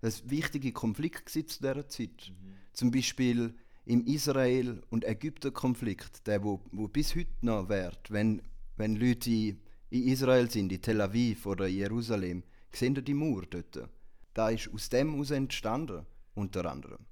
Das 0.00 0.22
war 0.24 0.30
wichtige 0.30 0.72
Konflikt 0.72 1.26
gewesen 1.26 1.48
zu 1.48 1.60
dieser 1.60 1.88
Zeit. 1.88 2.32
Zum 2.72 2.90
Beispiel 2.90 3.54
im 3.84 4.04
Israel- 4.06 4.82
und 4.90 5.04
Ägypten-Konflikt, 5.04 6.26
der 6.26 6.42
wo, 6.42 6.60
wo 6.72 6.88
bis 6.88 7.14
heute 7.14 7.30
noch 7.40 7.68
währt, 7.68 8.10
wenn, 8.10 8.42
wenn 8.76 8.96
Leute 8.96 9.30
in 9.30 9.60
in 9.90 10.08
Israel 10.08 10.50
sind, 10.50 10.72
in 10.72 10.82
Tel 10.82 11.00
Aviv 11.00 11.46
oder 11.46 11.66
Jerusalem, 11.66 12.42
sehen 12.72 12.94
die 12.94 13.14
Mauer 13.14 13.42
dort. 13.48 13.88
Da 14.34 14.50
ist 14.50 14.72
aus 14.72 14.88
dem 14.88 15.12
heraus 15.12 15.30
entstanden, 15.30 16.04
unter 16.34 16.70
anderem. 16.70 17.06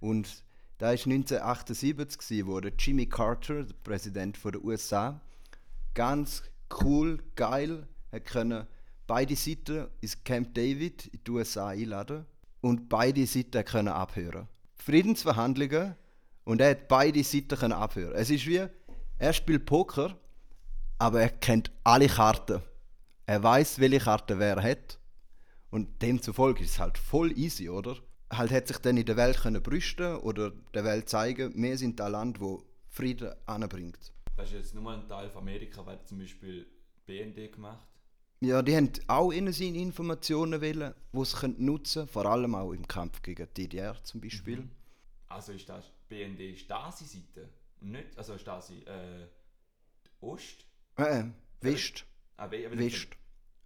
Und 0.00 0.44
da 0.82 0.88
war 0.88 0.94
1978, 0.94 2.18
gewesen, 2.18 2.46
wo 2.48 2.58
der 2.58 2.72
Jimmy 2.76 3.06
Carter, 3.06 3.62
der 3.62 3.74
Präsident 3.84 4.36
der 4.44 4.64
USA, 4.64 5.20
ganz 5.94 6.42
cool, 6.82 7.22
geil, 7.36 7.86
hat 8.10 8.66
beide 9.06 9.36
Seiten 9.36 9.86
ins 10.00 10.24
Camp 10.24 10.52
David 10.54 11.06
in 11.06 11.20
die 11.24 11.30
USA 11.30 11.68
einladen 11.68 12.26
und 12.62 12.88
beide 12.88 13.24
Seiten 13.28 13.64
können 13.64 13.86
abhören. 13.86 14.48
Friedensverhandlungen 14.74 15.94
und 16.42 16.60
er 16.60 16.70
hat 16.70 16.88
beide 16.88 17.22
Seiten 17.22 17.56
können 17.56 17.74
abhören. 17.74 18.16
Es 18.16 18.28
ist 18.30 18.44
wie, 18.48 18.66
er 19.18 19.32
spielt 19.32 19.66
Poker, 19.66 20.18
aber 20.98 21.20
er 21.20 21.30
kennt 21.30 21.70
alle 21.84 22.08
Karten. 22.08 22.60
Er 23.26 23.40
weiß, 23.40 23.78
welche 23.78 24.00
Karte 24.00 24.36
wer 24.40 24.60
hat. 24.60 24.98
Und 25.70 26.02
demzufolge 26.02 26.64
ist 26.64 26.70
es 26.70 26.78
halt 26.80 26.98
voll 26.98 27.30
easy, 27.38 27.68
oder? 27.68 27.98
Halt 28.32 28.50
hat 28.50 28.66
sich 28.68 28.78
dann 28.78 28.96
in 28.96 29.04
der 29.06 29.16
Welt 29.16 29.38
können 29.40 29.62
brüsten 29.62 30.16
oder 30.16 30.50
der 30.74 30.84
Welt 30.84 31.08
zeigen, 31.08 31.52
wir 31.54 31.76
sind 31.76 32.00
das 32.00 32.10
Land, 32.10 32.40
wo 32.40 32.62
Frieden 32.88 33.32
anbringt. 33.46 34.12
Das 34.36 34.46
ist 34.48 34.54
jetzt 34.54 34.74
nur 34.74 34.90
ein 34.90 35.06
Teil 35.08 35.28
von 35.28 35.42
Amerika, 35.42 35.84
weil 35.84 36.02
zum 36.04 36.18
Beispiel 36.18 36.66
BND 37.06 37.52
gemacht. 37.52 37.86
Ja, 38.40 38.62
die 38.62 38.74
haben 38.74 38.90
auch 39.06 39.30
innen 39.30 39.52
seine 39.52 39.78
Informationen 39.78 40.60
wählen, 40.60 40.94
die 41.12 41.24
sie 41.24 41.36
können 41.36 41.64
nutzen 41.64 42.08
vor 42.08 42.26
allem 42.26 42.54
auch 42.54 42.72
im 42.72 42.88
Kampf 42.88 43.22
gegen 43.22 43.46
die 43.56 43.68
DDR 43.68 44.02
zum 44.02 44.20
Beispiel. 44.20 44.68
Also 45.28 45.52
ist 45.52 45.68
das 45.68 45.84
BND 46.08 46.58
Stasi-Seite 46.58 47.48
und 47.80 47.92
nicht, 47.92 48.16
also 48.16 48.36
Stasi, 48.38 48.80
äh, 48.84 49.26
Ost? 50.20 50.66
Äh, 50.96 51.24
West, 51.60 52.04
Ah, 52.36 52.50
we- 52.50 52.66
aber 52.66 52.78
West. 52.78 53.08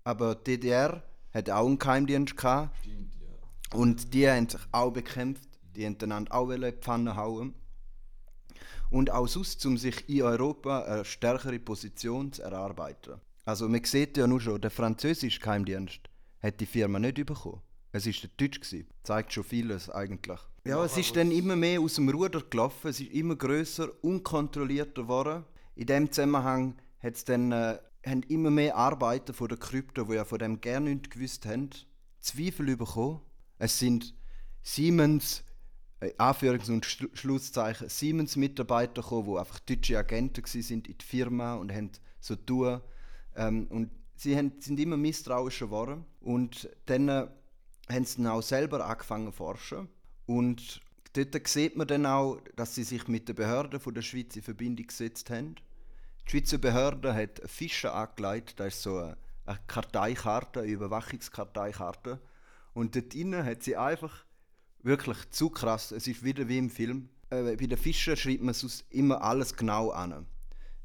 Aber 0.04 0.34
die 0.34 0.58
DDR 0.58 1.02
hat 1.32 1.50
auch 1.50 1.66
einen 1.66 1.78
Geheimdienst 1.78 2.36
gehabt 2.36 2.76
Stimmt, 2.82 3.14
ja. 3.20 3.25
Und 3.74 4.14
die 4.14 4.28
haben 4.28 4.48
sich 4.48 4.60
auch 4.72 4.92
bekämpft. 4.92 5.48
Die 5.74 5.84
haben 5.84 5.98
einander 6.00 6.34
auch 6.34 6.50
in 6.50 6.62
die 6.62 6.72
Pfanne 6.72 7.16
hauen. 7.16 7.54
Und 8.90 9.10
auch 9.10 9.26
sonst, 9.26 9.64
um 9.66 9.76
sich 9.76 10.08
in 10.08 10.22
Europa 10.22 10.84
eine 10.84 11.04
stärkere 11.04 11.58
Position 11.58 12.32
zu 12.32 12.42
erarbeiten. 12.42 13.20
Also 13.44 13.68
man 13.68 13.84
sieht 13.84 14.16
ja 14.16 14.26
nur 14.26 14.40
schon, 14.40 14.60
der 14.60 14.70
französische 14.70 15.40
Geheimdienst 15.40 16.00
hat 16.40 16.60
die 16.60 16.66
Firma 16.66 16.98
nicht 16.98 17.24
bekommen. 17.26 17.62
Es 17.92 18.06
war 18.06 18.12
der 18.12 18.30
Deutsch. 18.36 18.60
Gewesen. 18.60 18.86
Zeigt 19.02 19.32
schon 19.32 19.44
vieles 19.44 19.88
eigentlich. 19.88 20.40
Ja, 20.64 20.84
es 20.84 20.96
ist 20.96 21.14
dann 21.16 21.30
immer 21.30 21.56
mehr 21.56 21.80
aus 21.80 21.94
dem 21.94 22.08
Ruder 22.08 22.42
gelaufen, 22.42 22.88
es 22.88 23.00
ist 23.00 23.12
immer 23.12 23.36
größer, 23.36 23.88
unkontrollierter 24.02 25.02
geworden. 25.02 25.44
In 25.76 25.86
dem 25.86 26.10
Zusammenhang 26.10 26.74
hat's 26.98 27.24
dann, 27.24 27.52
äh, 27.52 27.78
haben 28.04 28.22
immer 28.24 28.50
mehr 28.50 28.76
Arbeiter 28.76 29.32
von 29.32 29.48
der 29.48 29.58
Krypto, 29.58 30.04
die 30.04 30.14
ja 30.14 30.24
von 30.24 30.38
dem 30.38 30.60
gerne 30.60 30.90
nichts 30.90 31.10
gewusst 31.10 31.46
haben, 31.46 31.70
Zweifel 32.20 32.76
bekommen. 32.76 33.20
Es 33.58 33.78
sind 33.78 34.14
Siemens, 34.62 35.44
äh, 36.00 36.12
Anführungs- 36.18 36.70
und 36.70 36.84
Schlu- 36.84 37.14
Schlusszeichen, 37.16 37.88
Siemens-Mitarbeiter 37.88 39.02
gekommen, 39.02 39.32
die 39.32 39.38
einfach 39.38 39.58
deutsche 39.60 39.98
Agenten 39.98 40.44
waren 40.44 40.70
in 40.70 40.82
der 40.82 41.06
Firma 41.06 41.54
und 41.54 41.72
haben 41.72 41.90
so 42.20 42.36
tun. 42.36 42.80
Ähm, 43.34 43.66
und 43.68 43.90
sie 44.16 44.36
haben, 44.36 44.52
sind 44.60 44.80
immer 44.80 44.96
misstrauischer 44.96 45.66
geworden. 45.66 46.04
Und 46.20 46.68
dann 46.86 47.08
äh, 47.08 47.28
haben 47.88 48.04
sie 48.04 48.22
dann 48.22 48.32
auch 48.32 48.42
selber 48.42 48.84
angefangen 48.84 49.26
zu 49.26 49.32
forschen. 49.32 49.88
Und 50.26 50.80
dort 51.12 51.48
sieht 51.48 51.76
man 51.76 51.86
dann 51.86 52.06
auch, 52.06 52.40
dass 52.56 52.74
sie 52.74 52.82
sich 52.82 53.08
mit 53.08 53.28
den 53.28 53.36
Behörden 53.36 53.80
von 53.80 53.94
der 53.94 54.02
Schweiz 54.02 54.36
in 54.36 54.42
Verbindung 54.42 54.86
gesetzt 54.86 55.30
haben. 55.30 55.54
Die 56.26 56.30
Schweizer 56.32 56.58
Behörde 56.58 57.14
hat 57.14 57.40
Fische 57.46 57.92
angelegt, 57.92 58.58
das 58.58 58.74
ist 58.74 58.82
so 58.82 58.96
eine 58.98 59.16
Karteikarte, 59.68 60.60
eine 60.60 60.72
Überwachungskarteikarte. 60.72 62.20
Und 62.76 62.94
dort 62.94 63.14
drinnen 63.14 63.42
hat 63.42 63.62
sie 63.62 63.74
einfach 63.74 64.26
wirklich 64.82 65.30
zu 65.30 65.48
krass, 65.48 65.92
es 65.92 66.06
ist 66.06 66.22
wieder 66.22 66.46
wie 66.46 66.58
im 66.58 66.68
Film. 66.68 67.08
Äh, 67.30 67.56
bei 67.56 67.66
den 67.66 67.78
Fischen 67.78 68.18
schreibt 68.18 68.42
man 68.42 68.52
sonst 68.52 68.84
immer 68.90 69.22
alles 69.22 69.56
genau 69.56 69.92
an. 69.92 70.26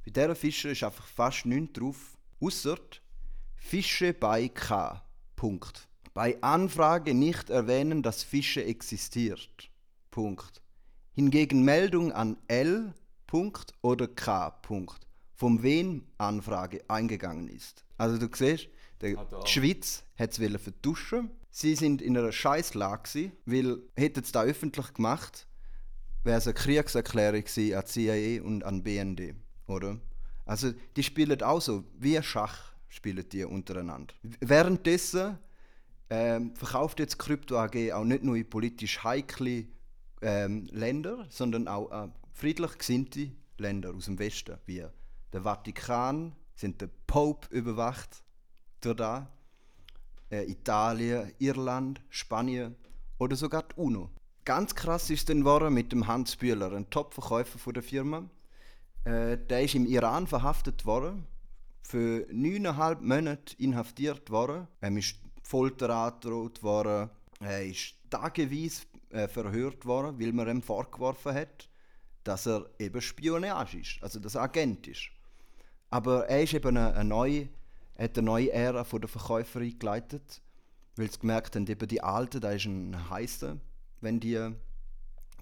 Bei 0.06 0.12
dieser 0.12 0.34
Fische 0.36 0.70
ist 0.70 0.86
einfach 0.86 1.06
fast 1.06 1.46
nichts 1.46 1.74
drauf, 1.78 2.18
außer 2.40 2.78
Fische 3.58 4.14
bei 4.14 4.48
K. 4.48 5.06
Punkt. 5.36 5.90
Bei 6.14 6.42
Anfrage 6.42 7.14
nicht 7.14 7.50
erwähnen, 7.50 8.02
dass 8.02 8.24
Fische 8.24 8.64
existiert. 8.64 9.70
Punkt. 10.12 10.62
Hingegen 11.12 11.66
Meldung 11.66 12.14
an 12.14 12.38
L. 12.48 12.94
Punkt 13.28 13.74
oder 13.82 14.08
K. 14.08 14.50
Punkt. 14.50 15.06
Von 15.34 15.62
wem 15.62 16.08
Anfrage 16.18 16.90
eingegangen 16.90 17.50
ist. 17.50 17.84
Also 17.98 18.18
du 18.18 18.34
siehst, 18.34 18.70
der, 19.02 19.26
die 19.26 19.52
Schweiz 19.52 20.06
hat 20.18 20.40
es 20.40 20.62
vertuschen. 20.62 21.32
Sie 21.52 21.76
sind 21.76 22.02
in 22.02 22.18
einer 22.18 22.32
Scheißlage, 22.32 23.32
weil 23.46 23.80
hätten 23.96 24.24
sie 24.24 24.32
das 24.32 24.46
öffentlich 24.46 24.94
gemacht, 24.94 25.48
wäre 26.24 26.38
es 26.38 26.48
eine 26.48 26.54
Kriegserklärung 26.54 27.44
an 27.76 27.86
CIA 27.86 28.42
und 28.42 28.64
an 28.64 28.84
BND, 28.84 29.36
oder? 29.68 30.00
Also 30.46 30.72
die 30.96 31.04
spielen 31.04 31.42
auch 31.44 31.62
so 31.62 31.84
wie 32.00 32.22
Schach 32.24 32.72
spielen 32.88 33.26
die 33.30 33.44
untereinander. 33.44 34.14
Währenddessen 34.40 35.38
ähm, 36.10 36.56
verkauft 36.56 37.00
jetzt 37.00 37.18
Krypto 37.20 37.58
AG 37.58 37.92
auch 37.94 38.04
nicht 38.04 38.24
nur 38.24 38.36
in 38.36 38.50
politisch 38.50 39.04
heikle 39.04 39.66
ähm, 40.22 40.68
Länder, 40.72 41.26
sondern 41.30 41.68
auch 41.68 41.90
an 41.92 42.14
friedlich 42.34 42.78
gesinnte 42.78 43.32
Länder 43.58 43.94
aus 43.94 44.06
dem 44.06 44.20
Westen, 44.20 44.58
wie 44.66 44.86
der 45.32 45.42
Vatikan, 45.42 46.36
sind 46.56 46.82
der 46.82 46.90
Pope 47.08 47.48
überwacht 47.56 48.24
durch 48.82 48.98
da, 48.98 49.32
äh, 50.32 50.44
Italien, 50.50 51.32
Irland, 51.40 52.02
Spanien 52.10 52.76
oder 53.20 53.36
sogar 53.36 53.64
die 53.64 53.76
UNO. 53.80 54.10
Ganz 54.46 54.74
krass 54.74 55.10
ist 55.10 55.30
dann 55.30 55.44
mit 55.74 55.92
dem 55.92 56.08
Hans 56.08 56.36
Bühler, 56.36 56.72
ein 56.74 56.90
Top-Verkäufer 56.90 57.72
der 57.72 57.84
Firma. 57.84 58.30
Äh, 59.04 59.38
der 59.38 59.64
ist 59.64 59.76
im 59.76 59.86
Iran 59.86 60.26
verhaftet 60.26 60.86
worden, 60.86 61.28
für 61.84 62.26
neuneinhalb 62.32 63.02
Monate 63.02 63.56
inhaftiert 63.58 64.30
worden. 64.30 64.68
Er 64.80 64.92
ist 64.98 65.16
Folter 65.44 65.90
angedroht 65.90 66.64
worden. 66.64 67.10
Er 67.40 67.66
ist 67.66 67.96
tageweise 68.10 68.84
äh, 69.10 69.28
verhört 69.28 69.86
worden, 69.86 70.20
weil 70.20 70.32
man 70.32 70.48
ihm 70.48 70.62
vorgeworfen 70.62 71.34
hat, 71.34 71.68
dass 72.24 72.48
er 72.48 72.70
eben 72.80 73.02
Spionage 73.02 73.80
ist, 73.80 73.98
also 74.02 74.20
dass 74.20 74.36
er 74.36 74.44
Agent 74.44 74.88
ist. 74.88 75.10
Aber 75.90 76.28
er 76.28 76.44
ist 76.44 76.54
eben 76.54 76.78
eine, 76.78 76.94
eine 76.94 77.10
neue, 77.10 77.50
hat 78.02 78.18
eine 78.18 78.26
neue 78.26 78.52
Ära 78.52 78.84
von 78.84 79.02
der 79.02 79.08
Verkäufer 79.08 79.60
eingeleitet, 79.60 80.42
weil 80.96 81.12
sie 81.12 81.20
gemerkt 81.20 81.56
haben, 81.56 81.68
eben 81.68 81.88
die 81.88 82.02
Alten, 82.02 82.42
da 82.42 82.52
ist 82.52 82.66
ein 82.66 83.10
heißer, 83.10 83.58
wenn 84.02 84.20
die 84.20 84.52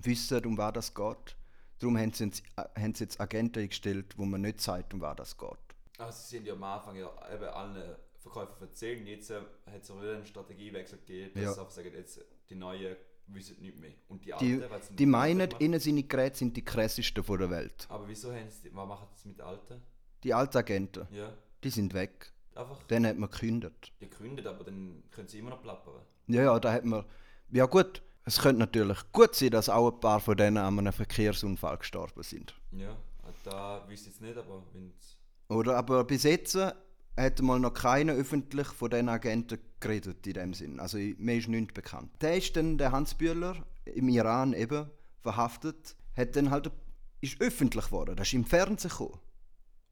wissen, 0.02 0.46
um 0.46 0.58
was 0.58 0.74
das 0.74 0.94
geht. 0.94 1.36
Darum 1.80 1.98
haben 1.98 2.12
sie, 2.12 2.26
äh, 2.26 2.82
haben 2.82 2.94
sie 2.94 3.06
jetzt 3.06 3.20
Agenten 3.22 3.60
eingestellt, 3.60 4.18
wo 4.18 4.26
man 4.26 4.42
nicht 4.42 4.62
sagt, 4.62 4.94
um 4.94 5.02
was 5.02 5.16
das 5.16 5.38
geht. 5.38 5.50
Also 5.98 6.20
sie 6.22 6.38
sind 6.38 6.46
ja 6.46 6.54
am 6.54 6.64
Anfang 6.64 6.96
ja 6.96 7.10
eben 7.34 7.46
allen 7.46 7.96
Verkäufer 8.18 8.62
erzählen. 8.62 9.06
Jetzt 9.08 9.30
äh, 9.32 9.42
hat 9.66 9.82
es 9.82 9.92
einen 9.92 10.26
Strategiewechsel 10.26 11.00
gegeben, 11.00 11.32
dass 11.34 11.44
ja. 11.44 11.54
sie 11.54 11.60
einfach 11.60 11.72
sagen, 11.72 11.92
jetzt 11.94 12.22
die 12.50 12.56
Neuen 12.56 12.96
wissen 13.28 13.62
nicht 13.62 13.80
mehr. 13.80 13.92
Und 14.08 14.26
die 14.26 14.34
Alten, 14.34 14.64
die, 14.90 14.96
die 14.96 15.06
meinen, 15.06 15.50
ihnen 15.60 15.80
seine 15.80 16.04
Geräte 16.04 16.38
sind 16.38 16.58
die 16.58 16.66
krassesten 16.66 17.24
der 17.26 17.50
Welt. 17.50 17.86
Aber 17.90 18.08
wieso 18.08 18.34
haben 18.34 18.50
sie, 18.50 18.74
was 18.74 18.88
machen 18.88 19.08
sie 19.16 19.30
mit 19.30 19.38
den 19.38 19.46
Alten? 19.46 19.82
Die 20.24 20.34
Altagenten, 20.34 21.08
ja. 21.12 21.32
die 21.64 21.70
sind 21.70 21.94
weg. 21.94 22.34
Einfach? 22.56 22.84
Den 22.84 23.06
hat 23.06 23.18
man 23.18 23.30
gekündigt. 23.30 23.94
Die 24.02 24.10
gekündigt, 24.10 24.48
aber 24.48 24.64
dann 24.64 25.04
können 25.12 25.28
sie 25.28 25.40
immer 25.40 25.52
noch 25.52 25.62
plappern. 25.62 26.02
Ja, 26.28 26.44
ja, 26.44 26.60
da 26.60 26.74
hat 26.74 26.86
man... 26.86 27.06
Ja 27.52 27.66
gut, 27.66 28.02
es 28.26 28.40
könnte 28.40 28.60
natürlich 28.60 29.00
gut 29.12 29.36
sein, 29.36 29.52
dass 29.52 29.70
auch 29.70 29.92
ein 29.92 30.00
paar 30.00 30.20
von 30.20 30.38
denen 30.38 30.58
an 30.58 30.78
einem 30.78 30.94
Verkehrsunfall 30.94 31.78
gestorben 31.78 32.22
sind. 32.24 32.54
Ja, 32.72 32.96
da 33.44 33.84
wüsste 33.88 34.10
ich 34.10 34.16
jetzt 34.16 34.22
nicht, 34.22 34.38
aber 34.38 34.64
wenn 34.74 34.94
Oder, 35.48 35.78
aber 35.78 36.04
bis 36.04 36.24
jetzt 36.24 36.56
hat 36.56 37.42
mal 37.42 37.60
noch 37.60 37.74
keiner 37.74 38.14
öffentlich 38.14 38.68
von 38.68 38.90
diesen 38.90 39.10
Agenten 39.10 39.60
geredet 39.80 40.26
in 40.28 40.34
dem 40.34 40.54
Sinn. 40.54 40.80
Also 40.80 40.98
mir 40.98 41.38
ist 41.38 41.48
nichts 41.48 41.74
bekannt. 41.74 42.12
Der 42.22 42.38
ist 42.38 42.56
dann 42.56 42.78
der 42.78 42.92
Hans 42.92 43.14
Bühler 43.14 43.56
im 43.86 44.10
Iran 44.10 44.54
eben 44.54 44.90
verhaftet, 45.22 45.96
hat 46.16 46.36
dann 46.36 46.52
halt 46.52 46.72
ist 47.22 47.42
öffentlich 47.42 47.86
geworden. 47.86 48.16
Das 48.16 48.28
ist 48.28 48.34
im 48.34 48.46
Fernsehen 48.46 48.90
gekommen. 48.90 49.20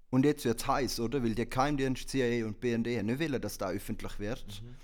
Und 0.10 0.26
jetzt 0.26 0.46
wird 0.46 0.62
es 0.62 0.68
heiß, 0.68 1.00
oder? 1.02 1.24
Weil 1.24 1.36
die 1.36 1.50
Geheimdienst 1.50 2.10
CIA 2.10 2.46
und 2.46 2.60
BND 2.62 3.04
nicht 3.04 3.20
wollen, 3.20 3.42
dass 3.42 3.58
das 3.58 3.72
öffentlich 3.72 4.20
wird. 4.20 4.62
Mhm. 4.62 4.76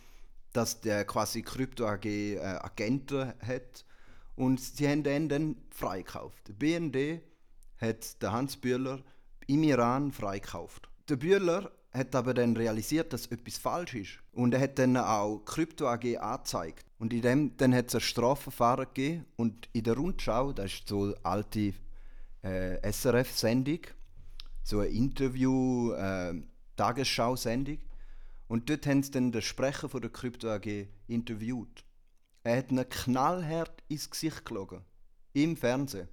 Dass 0.52 0.82
der 0.82 1.06
quasi 1.06 1.42
Krypto 1.42 1.88
AG 1.88 2.06
äh, 2.06 2.40
Agenten 2.40 3.34
hat. 3.40 3.86
Und 4.36 4.60
sie 4.60 4.88
haben 4.88 5.04
den 5.04 5.30
dann 5.30 5.56
freikauft. 5.70 6.48
Der 6.48 6.54
BND 6.54 7.22
hat 7.80 8.22
den 8.22 8.32
Hans 8.32 8.58
Bühler 8.58 9.02
im 9.48 9.64
Iran 9.64 10.12
freikauft. 10.12 10.90
Der 11.10 11.16
Bühler 11.16 11.72
hat 11.94 12.16
aber 12.16 12.34
dann 12.34 12.58
realisiert, 12.58 13.14
dass 13.14 13.28
etwas 13.28 13.58
falsch 13.58 13.94
ist. 13.94 14.20
Und 14.32 14.54
er 14.54 14.62
hat 14.62 14.80
dann 14.80 14.98
auch 14.98 15.40
Krypto 15.46 15.88
AG 15.88 16.18
angezeigt. 16.18 16.86
Und 16.98 17.14
in 17.14 17.22
dem, 17.22 17.58
dann 17.58 17.74
hat 17.76 17.90
es 17.90 17.96
ein 17.96 18.02
Strafverfahren 18.02 18.86
gegeben. 18.86 19.26
Und 19.36 19.70
in 19.74 19.84
der 19.84 19.96
Rundschau, 19.96 20.54
das 20.54 20.74
ist 20.74 20.88
so 20.88 21.04
eine 21.04 21.16
alte 21.24 21.74
äh, 22.42 22.92
SRF-Sendung, 22.92 23.82
so 24.64 24.80
ein 24.80 24.92
Interview, 24.92 25.92
äh, 25.94 26.34
Tagesschau-Sendung. 26.76 27.80
Und 28.48 28.70
dort 28.70 28.86
haben 28.88 29.04
sie 29.04 29.12
dann 29.12 29.32
den 29.32 29.42
Sprecher 29.42 29.90
von 29.90 30.02
der 30.02 30.12
Krypto 30.12 30.50
AG 30.50 30.88
interviewt. 31.08 31.84
Er 32.44 32.58
hat 32.58 32.70
einen 32.70 32.88
knallhart 32.88 33.84
ins 33.88 34.10
Gesicht 34.10 34.46
gelogen. 34.46 34.84
Im 35.34 35.56
Fernsehen 35.58 36.08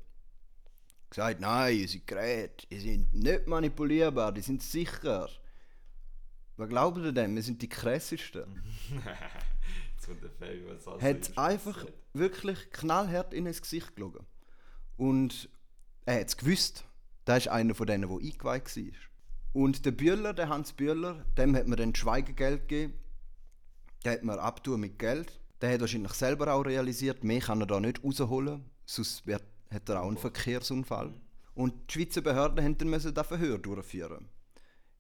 gesagt, 1.11 1.41
nein, 1.41 1.81
unsere 1.81 2.05
Geräte 2.05 2.67
die 2.69 2.79
sind 2.79 3.13
nicht 3.13 3.47
manipulierbar, 3.47 4.33
die 4.33 4.41
sind 4.41 4.63
sicher. 4.63 5.29
Was 6.57 6.69
glaubt 6.69 6.99
ihr 6.99 7.13
denn? 7.13 7.35
Wir 7.35 7.43
sind 7.43 7.61
die 7.61 7.69
krassesten. 7.69 8.63
Zu 9.99 10.15
der 10.15 10.31
Fälle, 10.31 10.67
was 10.69 10.87
also 10.87 11.05
Hat 11.05 11.37
einfach 11.37 11.87
wirklich 12.13 12.71
knallhart 12.71 13.35
in 13.35 13.47
ins 13.47 13.61
Gesicht 13.61 13.95
gelogen. 13.97 14.25
Und 14.97 15.49
er 16.07 16.21
hat 16.21 16.29
es 16.29 16.37
gewusst. 16.37 16.85
Da 17.25 17.37
ist 17.37 17.49
einer 17.49 17.75
von 17.75 17.87
denen, 17.87 18.09
der 18.09 18.19
eingeweiht 18.19 18.77
war. 18.77 18.93
Und 19.53 19.85
der 19.85 19.91
Bühler, 19.91 20.33
der 20.33 20.49
Hans 20.49 20.73
Bühler, 20.73 21.25
dem 21.37 21.57
hat 21.57 21.67
man 21.67 21.79
dann 21.79 21.95
Schweigegeld 21.95 22.69
gegeben. 22.69 22.95
Der 24.05 24.13
hat 24.13 24.23
man 24.23 24.39
abtun 24.39 24.81
mit 24.81 24.99
Geld. 24.99 25.41
Der 25.61 25.75
hat 25.75 25.81
wahrscheinlich 25.81 26.13
selber 26.13 26.55
auch 26.55 26.63
realisiert, 26.63 27.23
mehr 27.23 27.41
kann 27.41 27.61
er 27.61 27.67
da 27.67 27.81
nicht 27.81 28.03
rausholen, 28.03 28.65
sonst 28.87 29.27
wird 29.27 29.43
hat 29.71 29.89
er 29.89 30.03
auch 30.03 30.09
einen 30.09 30.17
Verkehrsunfall. 30.17 31.15
Und 31.55 31.75
die 31.89 31.95
Schweizer 31.95 32.21
Behörden 32.23 32.65
mussten 32.91 33.09
dann 33.09 33.15
das 33.15 33.27
Verhör 33.27 33.59
durchführen. 33.59 34.29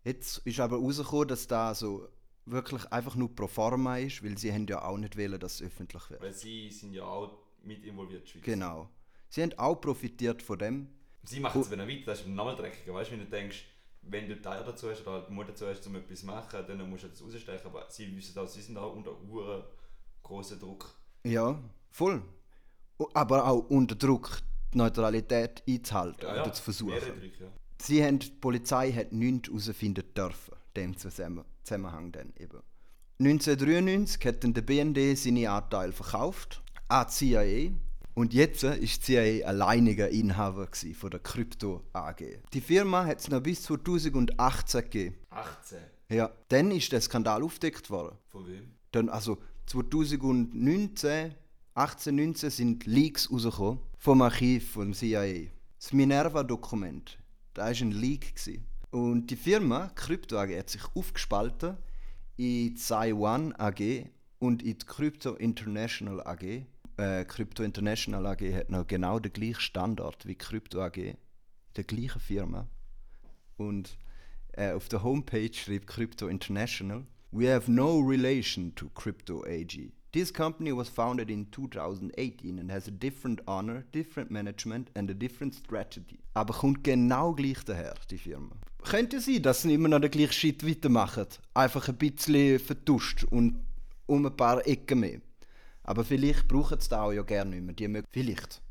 Jetzt 0.05 0.39
ist 0.39 0.61
aber 0.61 0.79
herausgekommen, 0.79 1.29
dass 1.29 1.47
da 1.47 1.75
so 1.75 2.09
wirklich 2.47 2.85
einfach 2.93 3.17
nur 3.17 3.35
pro 3.35 3.47
forma 3.47 3.99
ist, 3.99 4.25
weil 4.25 4.39
sie 4.39 4.53
haben 4.53 4.67
ja 4.67 4.83
auch 4.83 4.97
nicht 4.97 5.17
wollen, 5.17 5.39
dass 5.39 5.55
es 5.55 5.63
öffentlich 5.63 6.09
wird. 6.11 6.23
Weil 6.23 6.33
sie 6.33 6.71
sind 6.71 6.93
ja 6.93 7.05
auch 7.05 7.39
mit 7.63 7.85
involviert, 7.85 8.29
Schweiz. 8.29 8.43
Genau. 8.43 8.89
Sie 9.29 9.43
haben 9.43 9.53
auch 9.59 9.77
profitiert 9.77 10.43
von 10.43 10.59
dem. 10.59 10.89
Sie 11.23 11.41
machen 11.41 11.61
es, 11.61 11.71
wenn 11.71 11.81
er 11.81 11.89
weiter, 11.89 12.07
das 12.07 12.21
ist 12.21 12.29
nochmal 12.29 12.57
dreckiger, 12.57 12.95
weißt 12.95 13.11
du, 13.11 13.15
wenn 13.15 13.21
du 13.21 13.27
denkst, 13.27 13.65
wenn 14.03 14.29
du 14.29 14.41
Teil 14.41 14.65
dazu 14.65 14.91
hast 14.91 15.03
oder 15.03 15.13
halt 15.13 15.31
Mutter 15.31 15.51
dazu 15.51 15.67
hast, 15.67 15.87
um 15.87 15.97
etwas 15.97 16.21
zu 16.21 16.27
machen, 16.27 16.65
dann 16.67 16.89
musst 16.89 17.05
du 17.05 17.09
das 17.09 17.23
rausstechen, 17.23 17.67
aber 17.67 17.87
sie 17.89 18.17
wissen 18.17 18.39
auch, 18.39 18.49
sie 18.49 18.63
sind 18.63 18.79
auch 18.79 18.95
unter 18.95 19.13
großen 20.23 20.59
Druck. 20.59 20.95
Ja, 21.25 21.59
voll. 21.91 22.23
Aber 23.15 23.47
auch 23.47 23.69
unter 23.69 23.95
Druck 23.95 24.41
die 24.73 24.79
Neutralität 24.79 25.63
einzuhalten 25.69 26.23
ja, 26.23 26.37
ja. 26.37 26.43
oder 26.43 26.53
zu 26.53 26.63
versuchen. 26.63 26.99
Drück, 26.99 27.41
ja. 27.41 27.47
Sie 27.79 28.05
haben, 28.05 28.19
die 28.19 28.31
Polizei 28.31 28.93
hat 28.93 29.13
nichts 29.13 29.49
herausfinden 29.49 30.05
dürfen, 30.15 30.55
dem 30.77 30.97
Zusammenhang 30.97 32.13
dann 32.13 32.33
eben. 32.39 32.63
1993 33.19 34.25
hat 34.27 34.45
dann 34.45 34.55
der 34.55 34.63
BND 34.63 35.19
seine 35.19 35.51
Anteile 35.51 35.93
verkauft 35.93 36.63
an 36.89 37.07
die 37.07 37.13
CIA 37.13 37.71
und 38.21 38.35
jetzt 38.35 38.65
ist 38.65 39.09
die 39.09 39.15
CIA 39.15 39.47
alleiniger 39.47 40.11
Inhaber 40.11 40.69
von 40.93 41.11
der 41.11 41.21
Krypto 41.21 41.83
AG. 41.95 42.23
Die 42.53 42.61
Firma 42.61 43.07
hat 43.07 43.21
es 43.21 43.29
noch 43.31 43.41
bis 43.41 43.63
2018 43.63 44.83
gegeben. 44.83 45.17
18? 45.31 45.79
Ja, 46.11 46.31
dann 46.49 46.71
ist 46.71 46.93
der 46.93 47.01
Skandal 47.01 47.43
aufgedeckt 47.43 47.89
worden. 47.89 48.19
Von 48.29 48.47
wem? 48.47 48.73
Dann, 48.93 49.09
also 49.09 49.39
2019, 49.69 51.35
18, 51.73 52.15
19 52.15 52.51
sind 52.51 52.85
Leaks 52.85 53.33
rausgekommen 53.33 53.81
vom 53.97 54.21
Archiv 54.21 54.73
vom 54.73 54.93
CIA. 54.93 55.47
Das 55.79 55.95
Minerva-Dokument, 55.95 57.19
da 57.55 57.63
war 57.63 57.69
ein 57.71 57.91
Leak. 57.91 58.35
Gewesen. 58.35 58.67
Und 58.91 59.31
die 59.31 59.37
Firma 59.37 59.91
Crypto 59.95 60.37
AG 60.37 60.59
hat 60.59 60.69
sich 60.69 60.83
aufgespalten 60.95 61.79
in 62.37 62.77
Taiwan 62.77 63.55
AG 63.55 64.11
und 64.39 64.63
in 64.63 64.77
die 64.77 64.85
Crypto 64.85 65.37
International 65.37 66.21
AG. 66.27 66.67
Äh, 67.01 67.25
Crypto 67.25 67.63
International 67.63 68.27
AG 68.27 68.43
hat 68.55 68.69
noch 68.69 68.87
genau 68.87 69.19
den 69.19 69.33
gleichen 69.33 69.61
Standard 69.61 70.27
wie 70.27 70.35
Crypto 70.35 70.83
AG, 70.83 71.15
der 71.77 71.85
gleichen 71.85 72.21
Firma. 72.21 72.69
Und 73.57 73.97
äh, 74.53 74.73
auf 74.73 74.89
der 74.89 75.03
Homepage 75.03 75.55
schreibt 75.55 75.87
Crypto 75.87 76.29
International, 76.29 77.07
We 77.33 77.51
have 77.51 77.71
no 77.73 78.01
relation 78.01 78.75
to 78.75 78.91
Crypto 78.91 79.43
AG. 79.47 79.91
This 80.13 80.35
company 80.35 80.77
was 80.77 80.91
founded 80.91 81.31
in 81.31 81.51
2018 81.51 82.59
and 82.59 82.71
has 82.71 82.87
a 82.87 82.91
different 82.91 83.41
honor, 83.47 83.83
different 83.95 84.31
management 84.31 84.91
and 84.95 85.11
a 85.11 85.15
different 85.15 85.55
strategy. 85.55 86.19
Aber 86.35 86.53
kommt 86.53 86.85
genau 86.85 87.33
gleich 87.33 87.65
daher, 87.65 87.95
die 88.11 88.19
Firma. 88.19 88.57
Könnte 88.83 89.21
sein, 89.21 89.43
dass 89.43 89.63
sie 89.63 89.73
immer 89.73 89.89
noch 89.89 90.01
den 90.01 90.11
gleichen 90.11 90.33
Shit 90.33 90.69
weitermachen. 90.69 91.27
Einfach 91.55 91.89
ein 91.89 91.97
bisschen 91.97 92.59
vertuscht 92.59 93.25
und 93.25 93.65
um 94.07 94.27
ein 94.27 94.37
paar 94.37 94.67
Ecken 94.67 95.01
mehr. 95.01 95.21
Aber 95.83 96.05
vielleicht 96.05 96.47
brauchen 96.49 96.81
sie 96.81 96.89
das 96.89 96.99
auch 96.99 97.13
ja 97.13 97.23
gerne 97.23 97.51
nicht 97.51 97.65
mehr. 97.65 97.75
Die 97.75 97.89
mögen, 97.89 98.07
vielleicht. 98.11 98.63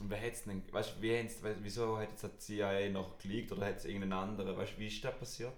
Und 0.00 0.10
wer 0.10 0.20
hat's 0.20 0.44
denn, 0.44 0.62
weißt, 0.72 1.00
wie 1.00 1.16
hat's, 1.16 1.36
wieso 1.62 1.98
hat 1.98 2.10
jetzt 2.10 2.48
die 2.48 2.56
CIA 2.56 2.90
noch 2.90 3.16
geleakt 3.18 3.52
oder 3.52 3.66
hat 3.66 3.78
es 3.78 3.84
irgendeinen 3.84 4.12
anderen, 4.12 4.56
weißt, 4.56 4.78
wie 4.78 4.88
ist 4.88 5.04
das 5.04 5.16
passiert, 5.16 5.52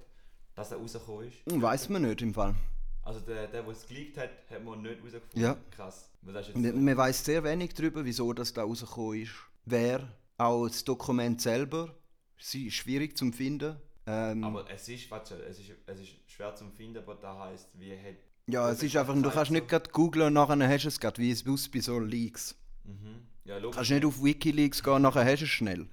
dass 0.55 0.71
er 0.71 0.79
rausgekommen 0.79 1.29
ist? 1.29 1.63
Weiß 1.63 1.89
man 1.89 2.03
nicht 2.03 2.21
im 2.23 2.35
Fall. 2.35 2.55
Also 3.03 3.21
der, 3.21 3.47
der, 3.47 3.63
der 3.63 3.73
es 3.73 3.87
geleakt 3.87 4.19
hat, 4.19 4.31
hat 4.51 4.65
man 4.65 4.83
nicht 4.83 5.03
rausgefunden? 5.03 5.41
Ja. 5.41 5.57
Krass. 5.71 6.11
Man, 6.23 6.85
man 6.85 6.97
weiß 6.97 7.25
sehr 7.25 7.43
wenig 7.45 7.73
darüber, 7.73 8.05
wieso 8.05 8.33
das 8.33 8.53
da 8.53 8.63
rausgekommen 8.63 9.23
ist. 9.23 9.33
Wer, 9.65 10.09
auch 10.39 10.67
das 10.67 10.85
Dokument 10.85 11.41
selber, 11.41 11.95
sie 12.37 12.67
ist 12.67 12.75
schwierig 12.75 13.17
zu 13.17 13.31
finden. 13.33 13.77
Ähm, 14.07 14.45
aber 14.45 14.69
es 14.71 14.89
ist, 14.89 15.11
warte, 15.11 15.37
es 15.43 15.59
ist, 15.59 15.73
es 15.87 16.01
ist 16.01 16.13
schwer 16.27 16.55
zu 16.55 16.69
finden, 16.71 16.99
aber 16.99 17.15
da 17.15 17.39
heisst, 17.39 17.69
wie 17.79 17.93
hat... 17.97 18.17
ja, 18.49 18.71
es 18.71 18.83
ist 18.83 18.97
einfach, 18.97 19.15
du 19.15 19.31
kannst 19.31 19.51
nicht 19.51 19.69
gerade 19.69 19.91
googlen 19.91 20.29
und 20.29 20.33
nachher 20.35 20.69
hast 20.69 20.85
du 20.85 20.89
es 20.89 21.01
gerade, 21.01 21.19
wie 21.21 21.31
es 21.31 21.47
aus 21.47 21.69
bei 21.69 21.81
so 21.81 21.99
Leaks. 21.99 22.55
Mhm. 22.85 23.23
Ja, 23.45 23.57
Du 23.57 23.63
logisch. 23.65 23.77
kannst 23.77 23.91
nicht 23.91 24.05
auf 24.05 24.23
Wikileaks 24.23 24.83
gehen, 24.83 25.03
nachher 25.03 25.25
hast 25.25 25.41
du 25.41 25.45
es 25.45 25.51
schnell. 25.51 25.87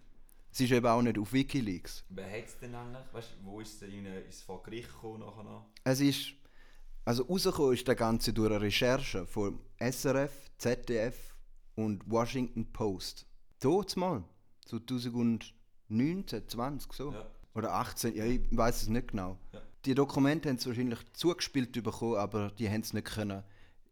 Es 0.52 0.60
ist 0.60 0.72
eben 0.72 0.86
auch 0.86 1.02
nicht 1.02 1.18
auf 1.18 1.34
Wikileaks. 1.34 2.04
Wer 2.10 2.30
hat 2.30 2.46
es 2.46 2.58
denn 2.60 2.76
eigentlich? 2.76 3.04
Weißt 3.12 3.30
du, 3.40 3.46
wo 3.46 3.60
ist 3.60 3.74
es 3.74 3.80
denn 3.80 4.06
ist 4.06 4.36
es 4.38 4.42
vor 4.44 4.62
Gericht 4.64 4.88
gekommen 4.90 5.20
nachher 5.22 5.44
noch? 5.44 5.66
Es 5.84 6.00
ist, 6.00 6.34
also 7.06 7.24
rausgekommen 7.24 7.74
ist 7.74 7.88
der 7.88 7.96
Ganze 7.96 8.34
durch 8.34 8.52
eine 8.52 8.62
Recherche 8.62 9.26
von 9.26 9.60
SRF, 9.80 10.32
ZDF 10.60 11.36
und 11.76 12.04
Washington 12.10 12.72
Post. 12.72 13.26
Dort 13.60 13.96
mal, 13.98 14.24
2019, 14.66 16.48
20 16.48 16.94
so. 16.94 17.12
Ja. 17.12 17.26
Oder 17.56 17.74
18, 17.74 18.16
ja, 18.16 18.26
ich 18.26 18.42
weiß 18.52 18.84
es 18.84 18.88
nicht 18.90 19.10
genau. 19.10 19.38
Ja. 19.52 19.62
Die 19.86 19.96
Dokumente 19.96 20.48
haben 20.48 20.58
sie 20.58 20.68
wahrscheinlich 20.68 21.00
zugespielt 21.12 21.72
bekommen, 21.72 22.16
aber 22.16 22.52
die 22.52 22.70
haben 22.70 22.82
es 22.82 22.94
nicht 22.94 23.06
können, 23.06 23.44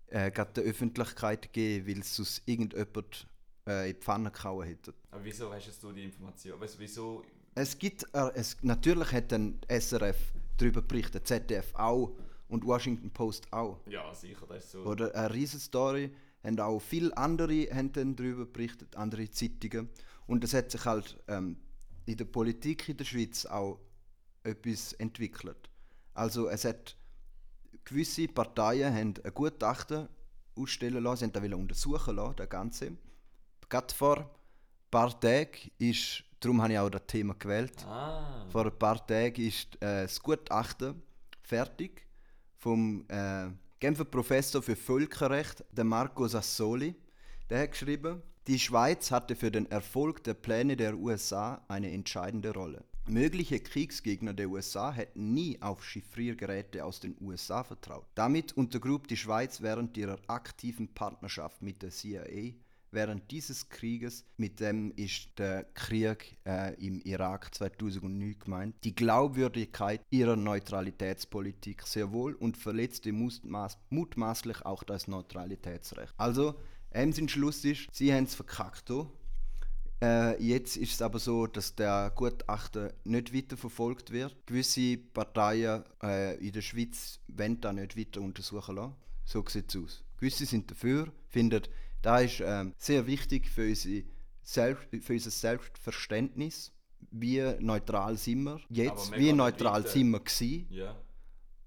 äh, 0.08 0.32
der 0.32 0.64
Öffentlichkeit 0.64 1.52
geben, 1.52 1.88
weil 1.88 2.00
es 2.00 2.16
sonst 2.16 2.44
irgendjemand 2.46 3.28
äh, 3.68 3.90
in 3.90 3.96
die 3.96 4.02
Pfanne 4.02 4.32
gehauen 4.32 4.68
hätte. 4.68 4.94
Aber 5.10 5.24
wieso 5.24 5.54
hast 5.54 5.84
du 5.84 5.92
die 5.92 6.06
Information? 6.06 6.60
Weißt 6.60 6.80
wieso... 6.80 7.24
Es 7.56 7.78
gibt, 7.78 8.06
äh, 8.14 8.32
es, 8.36 8.56
natürlich 8.62 9.12
hat 9.12 9.34
dann 9.34 9.60
SRF 9.68 10.18
darüber 10.58 10.82
berichtet, 10.82 11.28
ZDF 11.28 11.76
auch 11.76 12.16
und 12.48 12.66
Washington 12.66 13.12
Post 13.12 13.52
auch. 13.52 13.82
Ja, 13.88 14.14
sicher, 14.14 14.46
das 14.48 14.64
ist 14.64 14.72
so... 14.72 14.84
Oder 14.84 15.14
eine 15.14 15.34
riesen 15.34 15.60
Story. 15.60 16.12
Haben 16.44 16.60
auch 16.60 16.80
viele 16.80 17.16
andere 17.18 17.68
haben 17.74 17.92
dann 17.92 18.16
darüber 18.16 18.46
berichtet, 18.46 18.96
andere 18.96 19.30
Zeitungen. 19.30 19.90
Und 20.26 20.44
es 20.44 20.54
hat 20.54 20.72
sich 20.72 20.86
halt 20.86 21.18
ähm, 21.28 21.58
in 22.06 22.16
der 22.16 22.26
Politik 22.26 22.88
in 22.88 22.98
der 22.98 23.06
Schweiz 23.06 23.46
auch 23.46 23.80
etwas 24.44 24.94
entwickelt. 24.94 25.71
Also 26.13 26.50
es 26.50 26.65
hat 26.65 26.95
gewisse 27.86 28.28
Parteien 28.28 28.93
haben 28.93 29.13
ein 29.24 29.34
Gutachten 29.34 30.08
ausstellen 30.56 31.04
lassen, 31.04 31.32
sie 31.34 31.41
wollen 31.41 31.54
untersuchen 31.54 32.15
lassen, 32.15 32.36
das 32.36 32.50
Ganze. 32.50 32.91
Gerade 33.69 33.93
vor 33.93 34.17
ein 34.17 34.26
paar 34.89 35.19
Tagen 35.19 35.71
ist, 35.78 36.24
darum 36.39 36.62
habe 36.62 36.74
ich 36.74 36.80
auch 36.80 36.89
das 36.89 37.08
Thema 37.08 37.34
gewählt, 37.36 37.86
Ah, 37.86 38.45
vor 38.50 38.65
ein 38.65 38.78
paar 38.78 39.06
Tagen 39.06 39.41
ist 39.41 39.76
äh, 39.76 40.04
das 40.04 40.21
Gutachten 40.21 41.02
fertig 41.41 42.06
vom 42.58 43.06
äh, 43.08 43.47
Genfer 43.80 44.06
Professor 44.06 44.62
für 44.62 44.76
Völkerrecht, 44.76 45.63
der 45.71 45.84
Marco 45.84 46.28
Sassoli. 46.28 46.95
Der 47.50 47.63
hat 47.63 47.71
geschrieben, 47.71 48.21
die 48.47 48.60
Schweiz 48.60 49.10
hatte 49.12 49.36
für 49.36 49.52
den 49.52 49.69
Erfolg 49.71 50.24
der 50.24 50.36
Pläne 50.36 50.78
der 50.78 50.95
USA 50.95 51.63
eine 51.67 51.91
entscheidende 51.91 52.54
Rolle. 52.54 52.84
Mögliche 53.08 53.60
Kriegsgegner 53.60 54.34
der 54.34 54.50
USA 54.50 54.92
hätten 54.92 55.34
nie 55.34 55.62
auf 55.62 55.84
Chiffriergeräte 55.84 56.86
aus 56.86 57.00
den 57.00 57.16
USA 57.20 57.64
vertraut. 57.64 58.06
Damit 58.16 58.56
untergrub 58.58 59.08
die 59.08 59.18
Schweiz 59.18 59.62
während 59.62 59.98
ihrer 59.98 60.20
aktiven 60.28 60.94
Partnerschaft 60.94 61.62
mit 61.62 61.82
der 61.82 61.90
CIA 61.90 62.54
Während 62.94 63.32
dieses 63.32 63.70
Krieges, 63.70 64.26
mit 64.36 64.60
dem 64.60 64.92
ist 64.98 65.30
der 65.40 65.64
Krieg 65.64 66.38
äh, 66.46 66.74
im 66.86 67.00
Irak 67.00 67.56
2009 67.56 68.38
gemeint, 68.38 68.76
die 68.84 68.94
Glaubwürdigkeit 68.94 70.02
ihrer 70.10 70.36
Neutralitätspolitik 70.36 71.84
sehr 71.84 72.12
wohl 72.12 72.34
und 72.34 72.58
verletzte 72.58 73.14
mutmaß 73.14 73.78
mutmaßlich 73.90 74.66
auch 74.66 74.84
das 74.84 75.08
Neutralitätsrecht. 75.08 76.14
Also, 76.18 76.56
sein 76.94 77.30
Schluss 77.30 77.64
ist, 77.64 77.88
sie 77.94 78.14
haben 78.14 78.26
es 78.26 78.36
verkackt. 78.36 78.90
hier. 78.90 79.08
Äh, 80.02 80.42
jetzt 80.44 80.78
ist 80.78 80.94
es 80.94 81.02
aber 81.02 81.20
so, 81.20 81.46
dass 81.46 81.76
der 81.76 82.12
Gutachten 82.16 82.92
nicht 83.04 83.34
weiter 83.34 83.56
verfolgt 83.56 84.12
wird. 84.12 84.36
Gewisse 84.48 84.98
Parteien 84.98 85.84
äh, 86.02 86.38
in 86.46 86.54
der 86.54 86.62
Schweiz 86.62 87.20
wollen 87.28 87.62
das 87.62 87.74
nicht 87.74 87.98
weiter 87.98 88.22
untersuchen 88.22 88.76
lassen. 88.76 88.96
So 89.26 89.46
sieht 89.48 89.70
es 89.70 89.82
aus. 89.82 90.04
Gewisse 90.18 90.46
sind 90.46 90.72
dafür, 90.72 91.12
finden, 91.30 91.62
das 92.02 92.24
ist 92.24 92.44
ähm, 92.44 92.74
sehr 92.78 93.06
wichtig 93.06 93.48
für, 93.50 93.68
unsere 93.68 94.04
Selbst, 94.42 94.88
für 95.02 95.14
unser 95.14 95.30
Selbstverständnis. 95.30 96.72
Wie 97.12 97.42
neutral 97.60 98.18
sind 98.18 98.44
wir 98.44 98.60
jetzt? 98.70 99.16
Wie 99.16 99.34
neutral 99.34 99.86
sind 99.88 100.10
wir 100.10 100.20
gewesen? 100.20 100.68
ja. 100.70 100.96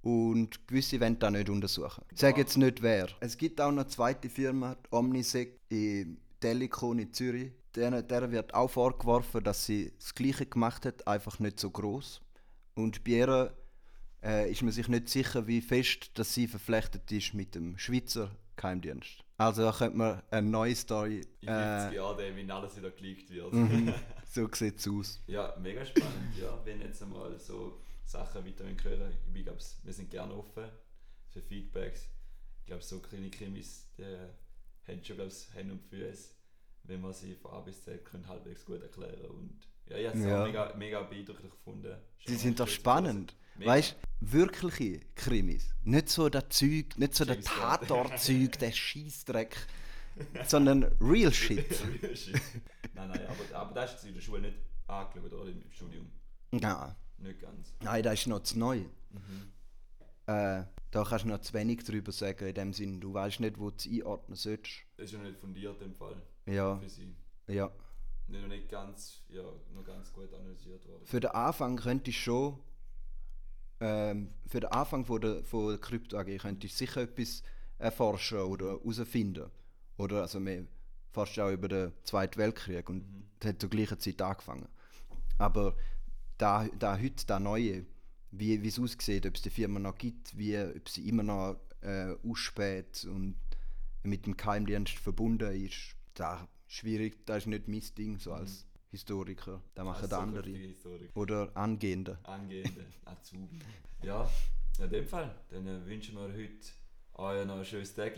Und 0.03 0.69
gewisse 0.69 1.01
wollen 1.01 1.19
das 1.19 1.33
nicht 1.33 1.49
untersuchen. 1.49 2.05
Ich 2.13 2.21
sage 2.21 2.43
jetzt 2.43 2.59
nicht 2.59 2.83
wer. 2.83 3.09
Es 3.21 3.39
gibt 3.39 3.59
auch 3.59 3.69
eine 3.69 3.87
zweite 3.87 4.29
Firma, 4.29 4.75
die 4.75 4.95
Omnisec 4.95 5.61
in 5.71 6.19
Telecom 6.41 6.99
in 6.99 7.11
Zürich. 7.11 7.53
Der, 7.75 8.03
der 8.03 8.31
wird 8.31 8.55
auch 8.55 8.69
vorgeworfen, 8.71 9.43
dass 9.43 9.67
sie 9.67 9.93
das 9.99 10.15
Gleiche 10.15 10.47
gemacht 10.47 10.87
hat, 10.87 11.07
einfach 11.09 11.39
nicht 11.39 11.59
so 11.59 11.71
groß. 11.71 12.21
Und 12.75 13.03
bei 13.05 13.11
ihr 13.13 13.57
äh, 14.23 14.51
ist 14.51 14.63
man 14.63 14.73
sich 14.73 14.89
nicht 14.89 15.09
sicher, 15.09 15.47
wie 15.47 15.61
fest 15.61 16.11
dass 16.19 16.33
sie 16.35 16.47
verflechtet 16.47 17.11
ist 17.13 17.35
mit 17.35 17.55
dem 17.55 17.77
Schweizer 17.79 18.31
Geheimdienst. 18.57 19.25
Also 19.37 19.63
da 19.63 19.73
könnte 19.73 19.97
man 19.97 20.23
eine 20.31 20.49
neue 20.49 20.77
Story. 20.77 21.17
In 21.41 21.49
50 21.49 21.49
Äh, 21.49 21.95
Jahren, 21.97 22.37
wenn 22.37 22.51
alles 22.51 22.77
wieder 22.77 22.91
geleakt 22.93 23.29
wird. 23.31 23.53
so 24.33 24.49
sieht 24.53 24.79
es 24.79 24.89
aus. 24.89 25.21
Ja, 25.27 25.57
mega 25.61 25.85
spannend, 25.85 26.37
ja. 26.41 26.57
Wenn 26.65 26.81
jetzt 26.81 27.03
einmal 27.03 27.37
so 27.39 27.81
Sachen 28.05 28.47
weiter 28.47 28.65
hören, 28.65 29.13
ich 29.35 29.45
glaube, 29.45 29.59
wir 29.83 29.93
sind 29.93 30.11
gerne 30.11 30.33
offen 30.35 30.65
für 31.31 31.43
Feedbacks. 31.43 32.09
Ich 32.61 32.67
glaube, 32.67 32.83
so 32.83 33.01
kleine 33.01 33.29
Krimis, 33.31 33.89
die 33.99 34.05
haben 34.87 35.05
schon 35.05 35.17
glaub's, 35.17 35.49
Hände 35.53 35.73
und 35.75 35.83
Füße, 35.83 36.31
wenn 36.85 37.01
man 37.01 37.13
sie 37.13 37.35
von 37.35 37.51
A 37.53 37.61
bis 37.61 37.83
Z 37.85 38.05
können 38.05 38.27
halbwegs 38.29 38.65
gut 38.65 38.83
erklären 38.83 39.27
und 39.31 39.69
ja, 39.87 39.97
ich 39.99 40.07
habe 40.09 40.19
es 40.19 40.25
Ja. 40.25 40.43
auch 40.43 40.47
mega, 40.47 40.75
mega 40.77 41.03
beeindruckend 41.03 41.51
gefunden. 41.51 41.95
Die 42.23 42.31
Schon 42.31 42.39
sind 42.39 42.61
doch 42.61 42.69
spannend. 42.69 43.37
Mega. 43.57 43.71
Weißt 43.73 43.97
du, 44.21 44.33
wirkliche 44.33 45.01
Krimis. 45.15 45.75
Nicht 45.85 46.09
so 46.09 46.29
das 46.31 46.49
Zeug, 46.49 46.97
nicht 46.97 47.15
so 47.15 47.25
der 47.25 47.35
James. 47.37 47.47
Tatort-Zeug, 47.51 48.59
der 48.61 48.73
Scheißdreck, 48.73 49.57
sondern 50.47 50.85
real 51.01 51.33
shit. 51.33 51.69
hören. 52.01 52.41
nein, 52.95 53.09
nein, 53.11 53.27
aber, 53.27 53.59
aber 53.59 53.75
das 53.75 53.95
ist 53.97 54.07
in 54.07 54.15
der 54.15 54.21
Schule 54.23 54.41
nicht 54.43 54.57
angeschaut 54.87 55.33
oder 55.33 55.51
im 55.51 55.63
Studium. 55.71 56.11
Ja. 56.53 56.97
Nicht 57.19 57.41
ganz. 57.41 57.73
Nein, 57.83 58.03
das 58.03 58.15
ist 58.21 58.27
noch 58.27 58.43
zu 58.43 58.59
neu. 58.59 58.79
Äh, 60.27 60.65
da 60.91 61.05
kannst 61.05 61.25
du 61.25 61.29
noch 61.29 61.41
zu 61.41 61.53
wenig 61.55 61.85
drüber 61.85 62.13
sagen, 62.13 62.49
in 62.49 62.55
dem 62.55 62.73
Sinn, 62.73 63.01
du 63.01 63.13
weißt 63.13 63.41
nicht, 63.41 63.59
wo 63.59 63.71
du 63.71 63.77
es 63.77 63.87
einordnen 63.87 64.37
sollst. 64.37 64.71
Das 64.97 65.07
ist 65.07 65.13
ja 65.13 65.19
nicht 65.19 65.39
fundiert 65.39 65.81
im 65.83 65.95
Fall 65.95 66.17
Ja, 66.47 66.77
für 66.79 66.89
sie. 66.89 67.15
ja. 67.49 67.71
Nicht, 68.27 68.41
noch 68.43 68.49
nicht 68.49 68.69
ganz, 68.71 69.23
ja, 69.29 69.43
noch 69.75 69.85
ganz 69.85 70.13
gut 70.13 70.33
analysiert 70.33 70.87
worden. 70.89 71.05
Für 71.05 71.21
den 71.21 71.31
Anfang 71.33 71.77
könntest 71.77 72.19
du 72.19 72.21
schon, 72.23 72.59
ähm, 73.81 74.31
für 74.47 74.61
den 74.61 74.71
Anfang 74.71 75.05
von 75.05 75.21
der, 75.21 75.45
von 75.45 75.69
der 75.69 75.79
Krypto 75.79 76.17
AG 76.17 76.39
könntest 76.39 76.75
du 76.75 76.79
sicher 76.79 77.03
etwas 77.03 77.43
erforschen 77.79 78.39
oder 78.39 78.67
herausfinden. 78.81 79.51
Oder, 79.99 80.23
also 80.23 80.41
wir 80.45 80.67
forschen 81.11 81.43
auch 81.45 81.51
über 81.53 81.69
den 81.69 81.93
Zweiten 82.05 82.39
Weltkrieg 82.39 82.89
und 82.89 83.03
Mhm. 83.07 83.25
das 83.41 83.51
hat 83.51 83.61
zur 83.61 83.71
gleichen 83.71 84.01
Zeit 84.01 84.23
angefangen. 84.23 84.69
Aber 85.39 85.77
da, 86.39 86.67
da 86.79 86.99
heute, 86.99 87.27
das 87.27 87.41
Neue, 87.41 87.85
wie 88.31 88.63
wie 88.63 88.69
es 88.69 88.79
aussieht, 88.79 89.27
ob 89.27 89.35
es 89.35 89.43
die 89.43 89.51
Firma 89.51 89.79
noch 89.79 89.97
gibt, 89.99 90.37
wie, 90.37 90.59
ob 90.59 90.89
sie 90.89 91.09
immer 91.09 91.23
noch 91.23 91.57
äh, 91.83 92.15
ausspäht 92.27 93.05
und 93.05 93.37
mit 94.03 94.27
dem 94.27 94.37
Geheimdienst 94.37 94.99
verbunden 94.99 95.53
ist, 95.65 95.95
da 96.15 96.49
schwierig, 96.67 97.25
das 97.27 97.39
ist 97.39 97.47
nicht 97.47 97.69
mein 97.69 97.83
Ding, 97.97 98.19
so 98.19 98.33
als 98.33 98.67
Historiker. 98.91 99.61
Da 99.75 99.85
machen 99.85 100.03
Als 100.03 100.13
andere. 100.13 100.53
Oder 101.15 101.51
Angehende. 101.57 102.19
Angehende 102.23 102.87
Azubi. 103.05 103.59
Ja, 104.03 104.31
in 104.79 104.91
dem 104.91 105.07
Fall, 105.07 105.35
dann 105.51 105.67
äh, 105.67 105.85
wünschen 105.87 106.15
wir 106.15 106.23
heute 106.33 106.69
euch 107.15 107.47
noch 107.47 107.59
ein 107.59 107.65
schönes 107.65 107.95
Tag. 107.95 108.15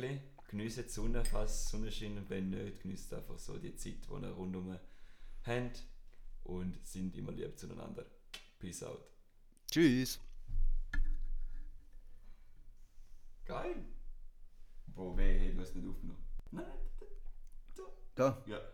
Genießt 0.49 0.79
die 0.79 0.89
Sonne, 0.89 1.25
falls 1.25 1.71
Sonne 1.71 1.91
scheint. 1.91 2.19
Und 2.19 2.31
wenn 2.31 2.51
nicht, 2.51 2.83
genießt 2.83 3.15
einfach 3.15 3.39
so 3.39 3.59
die 3.59 3.75
Zeit, 3.75 3.95
die 4.09 4.13
ihr 4.23 4.31
rundum 4.31 4.79
habt. 5.43 5.83
Und 6.45 6.87
sind 6.87 7.17
immer 7.17 7.33
lieb 7.33 7.59
zueinander. 7.59 8.07
Peace 8.59 8.83
out. 8.85 9.05
Tschüss. 9.71 10.21
Geil. 13.45 13.85
Boah, 14.87 15.17
weh, 15.17 15.53
du 15.53 15.61
hast 15.61 15.75
nicht 15.75 15.89
aufgenommen. 15.89 16.25
Nein, 16.51 16.65
Da. 18.17 18.37
ja. 18.47 18.67